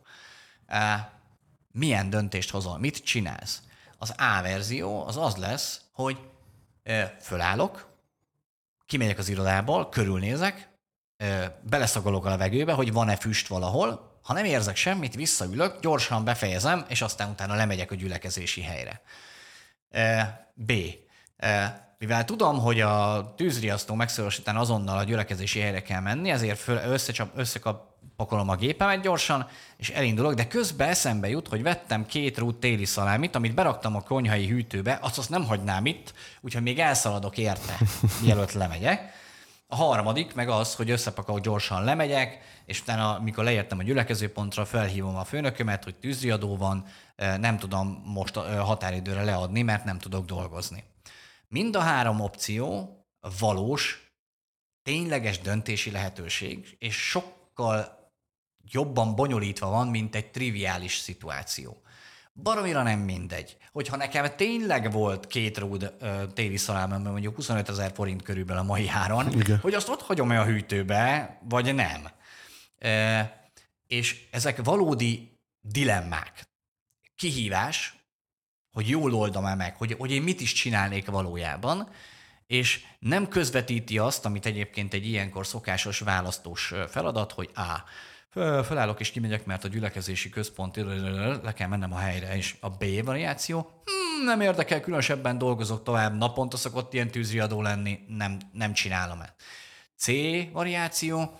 Milyen 1.71 2.09
döntést 2.09 2.49
hozol? 2.49 2.77
Mit 2.77 3.03
csinálsz? 3.03 3.61
Az 3.97 4.13
A 4.17 4.41
verzió 4.41 5.05
az 5.07 5.17
az 5.17 5.35
lesz, 5.35 5.81
hogy 5.91 6.17
fölállok, 7.21 7.87
kimegyek 8.85 9.17
az 9.17 9.29
irodából, 9.29 9.89
körülnézek, 9.89 10.69
beleszagolok 11.61 12.25
a 12.25 12.29
levegőbe, 12.29 12.73
hogy 12.73 12.93
van-e 12.93 13.15
füst 13.15 13.47
valahol, 13.47 14.19
ha 14.21 14.33
nem 14.33 14.45
érzek 14.45 14.75
semmit, 14.75 15.15
visszaülök, 15.15 15.79
gyorsan 15.79 16.23
befejezem, 16.23 16.85
és 16.87 17.01
aztán 17.01 17.29
utána 17.29 17.55
lemegyek 17.55 17.91
a 17.91 17.95
gyülekezési 17.95 18.61
helyre. 18.61 19.01
B 20.53 20.71
mivel 21.99 22.25
tudom, 22.25 22.59
hogy 22.59 22.81
a 22.81 23.33
tűzriasztó 23.37 23.93
megszólás 23.93 24.39
után 24.39 24.55
azonnal 24.55 24.97
a 24.97 25.03
gyülekezési 25.03 25.59
helyre 25.59 25.81
kell 25.81 26.01
menni, 26.01 26.29
ezért 26.29 26.59
föl, 26.59 26.77
összecsap, 26.77 27.29
összekapakolom 27.35 28.49
a 28.49 28.55
gépemet 28.55 29.01
gyorsan, 29.01 29.47
és 29.77 29.89
elindulok, 29.89 30.33
de 30.33 30.47
közben 30.47 30.89
eszembe 30.89 31.29
jut, 31.29 31.47
hogy 31.47 31.63
vettem 31.63 32.05
két 32.05 32.37
rút 32.37 32.55
téli 32.55 32.85
szalámit, 32.85 33.35
amit 33.35 33.53
beraktam 33.53 33.95
a 33.95 34.01
konyhai 34.01 34.47
hűtőbe, 34.47 34.97
azt, 35.01 35.17
azt 35.17 35.29
nem 35.29 35.45
hagynám 35.45 35.85
itt, 35.85 36.13
úgyhogy 36.41 36.63
még 36.63 36.79
elszaladok 36.79 37.37
érte, 37.37 37.77
mielőtt 38.23 38.51
lemegyek. 38.51 39.17
A 39.67 39.75
harmadik 39.75 40.33
meg 40.33 40.49
az, 40.49 40.75
hogy 40.75 40.89
összepakolok 40.89 41.41
gyorsan 41.41 41.83
lemegyek, 41.83 42.39
és 42.65 42.81
utána, 42.81 43.19
mikor 43.19 43.43
leértem 43.43 43.79
a 43.79 43.83
gyülekezőpontra, 43.83 44.65
felhívom 44.65 45.15
a 45.15 45.23
főnökömet, 45.23 45.83
hogy 45.83 45.95
tűzriadó 45.95 46.57
van, 46.57 46.85
nem 47.39 47.57
tudom 47.57 48.03
most 48.05 48.35
határidőre 48.35 49.23
leadni, 49.23 49.61
mert 49.61 49.85
nem 49.85 49.99
tudok 49.99 50.25
dolgozni. 50.25 50.83
Mind 51.49 51.75
a 51.75 51.79
három 51.79 52.19
opció 52.19 52.95
valós, 53.39 54.11
tényleges 54.83 55.39
döntési 55.39 55.91
lehetőség, 55.91 56.75
és 56.79 56.95
sokkal 56.95 57.97
jobban 58.71 59.15
bonyolítva 59.15 59.69
van, 59.69 59.87
mint 59.87 60.15
egy 60.15 60.31
triviális 60.31 60.97
szituáció. 60.97 61.81
Baromira 62.33 62.83
nem 62.83 62.99
mindegy. 62.99 63.57
Hogyha 63.71 63.95
nekem 63.95 64.35
tényleg 64.35 64.91
volt 64.91 65.27
két 65.27 65.57
ród 65.57 65.95
ö, 65.99 66.23
téli 66.33 66.57
szalámom, 66.57 67.01
mondjuk 67.01 67.35
25 67.35 67.69
ezer 67.69 67.91
forint 67.93 68.21
körülbelül 68.21 68.61
a 68.61 68.65
mai 68.65 68.87
áron, 68.87 69.39
Igen. 69.39 69.59
hogy 69.59 69.73
azt 69.73 69.89
ott 69.89 70.01
hagyom-e 70.01 70.39
a 70.39 70.45
hűtőbe, 70.45 71.37
vagy 71.49 71.75
nem. 71.75 72.09
E, 72.77 73.49
és 73.87 74.27
ezek 74.31 74.63
valódi 74.63 75.39
dilemmák. 75.61 76.49
Kihívás, 77.15 77.98
hogy 78.71 78.89
jól 78.89 79.13
oldom-e 79.13 79.55
meg, 79.55 79.75
hogy, 79.75 79.95
hogy 79.97 80.11
én 80.11 80.21
mit 80.21 80.41
is 80.41 80.53
csinálnék 80.53 81.07
valójában, 81.07 81.89
és 82.47 82.81
nem 82.99 83.27
közvetíti 83.27 83.97
azt, 83.97 84.25
amit 84.25 84.45
egyébként 84.45 84.93
egy 84.93 85.05
ilyenkor 85.05 85.47
szokásos 85.47 85.99
választós 85.99 86.73
feladat, 86.87 87.31
hogy 87.31 87.49
A. 87.55 87.83
Felállok 88.63 88.99
és 88.99 89.11
kimegyek, 89.11 89.45
mert 89.45 89.63
a 89.63 89.67
gyülekezési 89.67 90.29
központ 90.29 90.75
le 91.43 91.53
kell 91.53 91.67
mennem 91.67 91.93
a 91.93 91.97
helyre, 91.97 92.35
és 92.35 92.55
a 92.59 92.69
B 92.69 93.03
variáció, 93.03 93.59
hmm, 93.59 94.25
nem 94.25 94.41
érdekel, 94.41 94.79
különösebben 94.79 95.37
dolgozok 95.37 95.83
tovább, 95.83 96.17
naponta 96.17 96.57
szokott 96.57 96.93
ilyen 96.93 97.11
tűzriadó 97.11 97.61
lenni, 97.61 97.99
nem, 98.07 98.37
nem 98.51 98.73
csinálom 98.73 99.21
ezt. 99.21 99.33
C 99.97 100.07
variáció, 100.51 101.39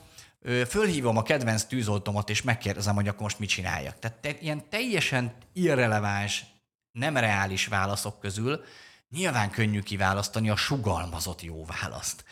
fölhívom 0.68 1.18
a 1.18 1.24
kedvenc 1.24 1.64
tűzoltomat, 1.64 2.30
és 2.30 2.42
megkérdezem, 2.42 2.96
hogy 2.96 3.08
akkor 3.08 3.22
most 3.22 3.40
mit 3.40 3.50
csináljak. 3.50 4.00
Tehát 4.00 4.18
te, 4.18 4.30
ilyen 4.40 4.70
teljesen 4.70 5.34
irreleváns, 5.54 6.46
nem 6.92 7.18
reális 7.18 7.68
válaszok 7.68 8.20
közül 8.20 8.64
nyilván 9.10 9.50
könnyű 9.50 9.82
kiválasztani 9.82 10.50
a 10.50 10.56
sugalmazott 10.56 11.42
jó 11.42 11.66
választ. 11.66 12.24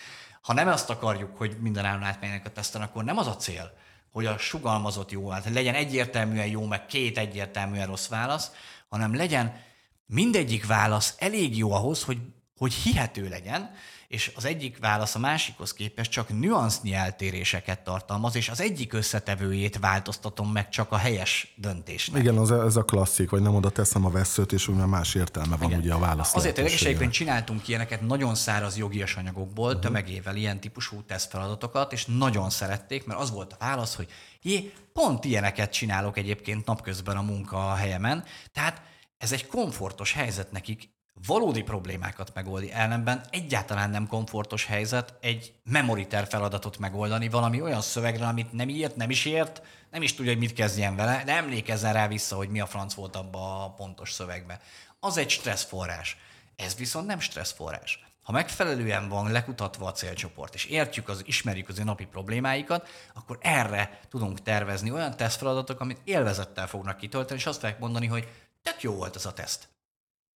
Ha 0.42 0.54
nem 0.54 0.68
azt 0.68 0.90
akarjuk, 0.90 1.38
hogy 1.38 1.58
minden 1.60 1.86
áron 1.86 2.04
átmenjenek 2.04 2.46
a 2.46 2.52
teszten, 2.52 2.82
akkor 2.82 3.04
nem 3.04 3.18
az 3.18 3.28
a 3.28 3.36
cél, 3.36 3.78
hogy 4.12 4.26
a 4.26 4.38
sugalmazott 4.38 5.12
jó 5.12 5.28
válasz, 5.28 5.54
legyen 5.54 5.74
egyértelműen 5.74 6.48
jó, 6.48 6.66
meg 6.66 6.86
két 6.86 7.18
egyértelműen 7.18 7.88
rossz 7.88 8.08
válasz, 8.08 8.52
hanem 8.90 9.16
legyen 9.16 9.62
mindegyik 10.06 10.66
válasz 10.66 11.16
elég 11.18 11.58
jó 11.58 11.72
ahhoz, 11.72 12.04
hogy, 12.04 12.18
hogy 12.58 12.74
hihető 12.74 13.30
legyen, 13.30 13.76
és 14.08 14.32
az 14.36 14.46
egyik 14.46 14.78
válasz 14.80 15.16
a 15.16 15.20
másikhoz 15.20 15.74
képest 15.74 16.12
csak 16.12 16.40
nüansznyi 16.40 16.94
eltéréseket 16.94 17.84
tartalmaz, 17.84 18.36
és 18.36 18.50
az 18.50 18.62
egyik 18.62 18.94
összetevőjét 18.94 19.78
változtatom 19.80 20.52
meg 20.52 20.70
csak 20.70 20.92
a 20.92 20.98
helyes 20.98 21.54
döntésnek. 21.56 22.22
Igen, 22.22 22.38
az, 22.38 22.52
ez 22.52 22.76
a 22.76 22.84
klasszik, 22.84 23.30
vagy 23.30 23.42
nem 23.42 23.56
oda 23.56 23.70
teszem 23.70 24.06
a 24.06 24.10
veszőt, 24.10 24.52
és 24.52 24.68
úgy 24.68 24.76
más 24.76 25.16
értelme 25.16 25.56
van 25.56 25.70
Igen. 25.70 25.80
ugye 25.82 25.94
a 25.94 26.00
válasz. 26.00 26.36
Azért 26.36 26.58
egyébként 26.58 27.12
csináltunk 27.12 27.68
ilyeneket 27.68 28.02
nagyon 28.02 28.36
száraz 28.36 28.78
jogias 28.78 29.16
anyagokból, 29.16 29.68
uh-huh. 29.68 29.82
tömegével 29.82 30.36
ilyen 30.36 30.60
típusú 30.60 31.04
tesztfeladatokat, 31.04 31.94
és 31.94 32.06
nagyon 32.06 32.50
szerették, 32.50 33.06
mert 33.06 33.20
az 33.20 33.32
volt 33.32 33.54
a 33.54 33.58
válasz, 33.60 33.96
hogy 33.96 34.08
jé, 34.42 34.74
pont 34.94 35.26
ilyeneket 35.26 35.72
csinálok 35.72 36.18
egyébként 36.18 36.66
napközben 36.66 37.18
a 37.18 37.22
munka 37.22 37.72
a 37.72 37.76
helyemen, 37.76 38.24
tehát 38.54 38.82
ez 39.18 39.32
egy 39.32 39.48
komfortos 39.48 40.14
helyzet 40.14 40.52
nekik, 40.52 40.90
valódi 41.26 41.62
problémákat 41.62 42.34
megoldni. 42.34 42.72
Ellenben 42.72 43.22
egyáltalán 43.30 43.90
nem 43.90 44.08
komfortos 44.08 44.66
helyzet 44.66 45.14
egy 45.22 45.54
memoriter 45.64 46.28
feladatot 46.28 46.78
megoldani, 46.78 47.30
valami 47.30 47.62
olyan 47.62 47.82
szövegre, 47.82 48.28
amit 48.28 48.52
nem 48.52 48.70
írt, 48.70 48.96
nem 48.96 49.10
is 49.10 49.26
ért, 49.26 49.62
nem 49.92 50.02
is 50.02 50.14
tudja, 50.14 50.32
hogy 50.32 50.42
mit 50.42 50.54
kezdjen 50.54 50.96
vele, 50.96 51.24
de 51.26 51.36
emlékezzen 51.36 51.94
rá 51.94 52.08
vissza, 52.08 52.36
hogy 52.36 52.50
mi 52.50 52.60
a 52.60 52.66
franc 52.66 52.94
volt 52.94 53.16
abban 53.16 53.62
a 53.62 53.74
pontos 53.74 54.12
szövegbe. 54.12 54.60
Az 55.00 55.18
egy 55.18 55.30
stresszforrás. 55.30 56.18
Ez 56.56 56.76
viszont 56.76 57.08
nem 57.08 57.20
stresszforrás. 57.20 58.06
Ha 58.22 58.32
megfelelően 58.34 59.10
van 59.10 59.32
lekutatva 59.32 59.88
a 59.88 59.92
célcsoport, 59.92 60.54
és 60.54 60.66
értjük, 60.66 61.10
az, 61.10 61.22
ismerjük 61.26 61.70
az 61.70 61.80
ő 61.80 61.84
napi 61.84 62.06
problémáikat, 62.06 62.90
akkor 63.14 63.38
erre 63.42 64.00
tudunk 64.10 64.42
tervezni 64.42 64.92
olyan 64.92 65.18
tesztfeladatok, 65.18 65.80
amit 65.80 66.02
élvezettel 66.04 66.68
fognak 66.68 66.98
kitölteni, 66.98 67.40
és 67.40 67.46
azt 67.46 67.60
fogják 67.60 67.80
mondani, 67.80 68.06
hogy 68.06 68.28
tök 68.62 68.82
jó 68.82 68.94
volt 68.94 69.16
ez 69.16 69.26
a 69.26 69.34
teszt. 69.34 69.68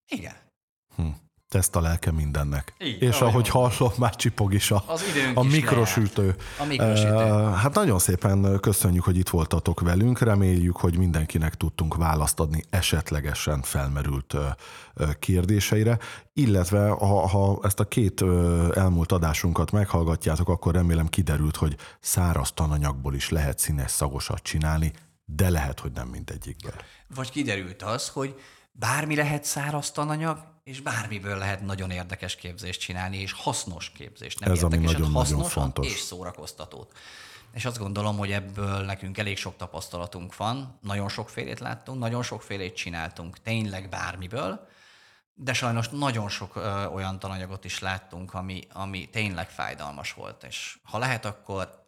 Igen, 0.08 0.36
Hm. 0.96 1.04
Teszt 1.52 1.76
a 1.76 1.82
lelke 1.82 2.12
mindennek. 2.12 2.74
Így, 2.80 3.02
és 3.02 3.22
ahogy 3.22 3.48
hallom, 3.48 3.92
már 3.98 4.16
csipog 4.16 4.54
is 4.54 4.72
a, 4.72 4.84
az 4.88 5.04
a 5.34 5.44
mikrosütő. 5.44 6.36
A 6.60 6.64
mikrosütő. 6.64 7.14
Uh, 7.14 7.54
hát 7.54 7.74
nagyon 7.74 8.00
szépen 8.00 8.60
köszönjük, 8.60 9.04
hogy 9.04 9.18
itt 9.18 9.30
voltatok 9.30 9.80
velünk. 9.80 10.20
Reméljük, 10.20 10.78
hogy 10.78 10.98
mindenkinek 10.98 11.56
tudtunk 11.56 11.96
választ 11.96 12.40
adni 12.40 12.64
esetlegesen 12.70 13.62
felmerült 13.62 14.34
uh, 14.34 15.14
kérdéseire. 15.20 15.98
Illetve, 16.34 16.90
ha, 16.90 17.28
ha 17.28 17.60
ezt 17.64 17.80
a 17.80 17.88
két 17.88 18.24
elmúlt 18.74 19.12
adásunkat 19.12 19.72
meghallgatjátok, 19.72 20.50
akkor 20.50 20.74
remélem 20.74 21.08
kiderült, 21.08 21.56
hogy 21.56 21.76
száraz 22.00 22.52
tananyagból 22.52 23.16
is 23.16 23.30
lehet 23.30 23.60
színes 23.60 23.92
szagosat 23.92 24.42
csinálni, 24.42 24.92
de 25.26 25.50
lehet, 25.50 25.80
hogy 25.80 25.92
nem 25.92 26.08
mindegyikből. 26.08 26.76
Vagy 27.16 27.30
kiderült 27.30 27.82
az, 27.82 28.10
hogy 28.10 28.36
bármi 28.72 29.16
lehet 29.16 29.44
száraz 29.44 29.92
tananyag, 29.92 30.52
és 30.64 30.82
bármiből 30.82 31.38
lehet 31.38 31.62
nagyon 31.62 31.92
érdekes 31.92 32.36
képzést 32.36 32.80
csinálni, 32.80 33.18
és 33.18 33.32
hasznos 33.32 33.90
képzést. 33.90 34.40
Nem 34.40 34.52
Ez 34.52 34.64
ami 34.64 34.78
nagyon, 34.78 35.12
nagyon 35.12 35.44
fontos. 35.44 35.88
és 35.88 36.00
szórakoztatót. 36.00 36.98
És 37.54 37.66
azt 37.66 37.78
gondolom, 37.78 38.18
hogy 38.18 38.32
ebből 38.32 38.86
nekünk 38.86 39.18
elég 39.18 39.38
sok 39.38 39.56
tapasztalatunk 39.56 40.36
van, 40.36 40.80
nagyon 40.82 41.10
sokfélét 41.10 41.60
láttunk, 41.60 42.00
nagyon 42.00 42.24
sokfélét 42.24 42.76
csináltunk, 42.76 43.42
tényleg 43.42 43.90
bármiből, 43.90 44.68
de 45.34 45.54
sajnos 45.54 45.90
nagyon 45.90 46.30
sok 46.30 46.56
ö, 46.56 46.86
olyan 46.86 47.20
tananyagot 47.20 47.66
is 47.66 47.80
láttunk, 47.80 48.34
ami, 48.34 48.68
ami 48.74 49.10
tényleg 49.10 49.50
fájdalmas 49.50 50.14
volt. 50.14 50.44
És 50.44 50.78
ha 50.84 50.98
lehet, 50.98 51.26
akkor 51.26 51.86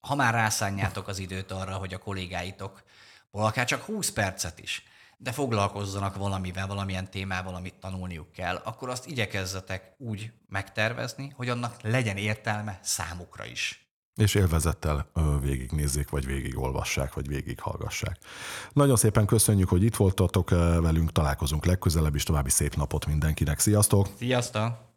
ha 0.00 0.14
már 0.14 0.34
rászánjátok 0.34 1.08
az 1.08 1.18
időt 1.18 1.50
arra, 1.50 1.74
hogy 1.74 1.94
a 1.94 1.98
kollégáitok, 1.98 2.82
akár 3.30 3.66
csak 3.66 3.82
20 3.82 4.10
percet 4.10 4.58
is 4.58 4.84
de 5.22 5.32
foglalkozzanak 5.32 6.16
valamivel, 6.16 6.66
valamilyen 6.66 7.10
témával, 7.10 7.54
amit 7.54 7.74
tanulniuk 7.80 8.32
kell, 8.32 8.56
akkor 8.64 8.88
azt 8.88 9.06
igyekezzetek 9.06 9.94
úgy 9.98 10.32
megtervezni, 10.48 11.32
hogy 11.36 11.48
annak 11.48 11.82
legyen 11.82 12.16
értelme 12.16 12.78
számukra 12.82 13.44
is. 13.44 13.88
És 14.14 14.34
élvezettel 14.34 15.10
végignézzék, 15.40 16.10
vagy 16.10 16.26
végigolvassák, 16.26 17.14
vagy 17.14 17.28
végighallgassák. 17.28 18.18
Nagyon 18.72 18.96
szépen 18.96 19.26
köszönjük, 19.26 19.68
hogy 19.68 19.84
itt 19.84 19.96
voltatok 19.96 20.50
velünk, 20.80 21.12
találkozunk 21.12 21.64
legközelebb, 21.64 22.14
és 22.14 22.22
további 22.22 22.50
szép 22.50 22.74
napot 22.74 23.06
mindenkinek. 23.06 23.58
Sziasztok! 23.58 24.08
Sziasztok! 24.18 24.89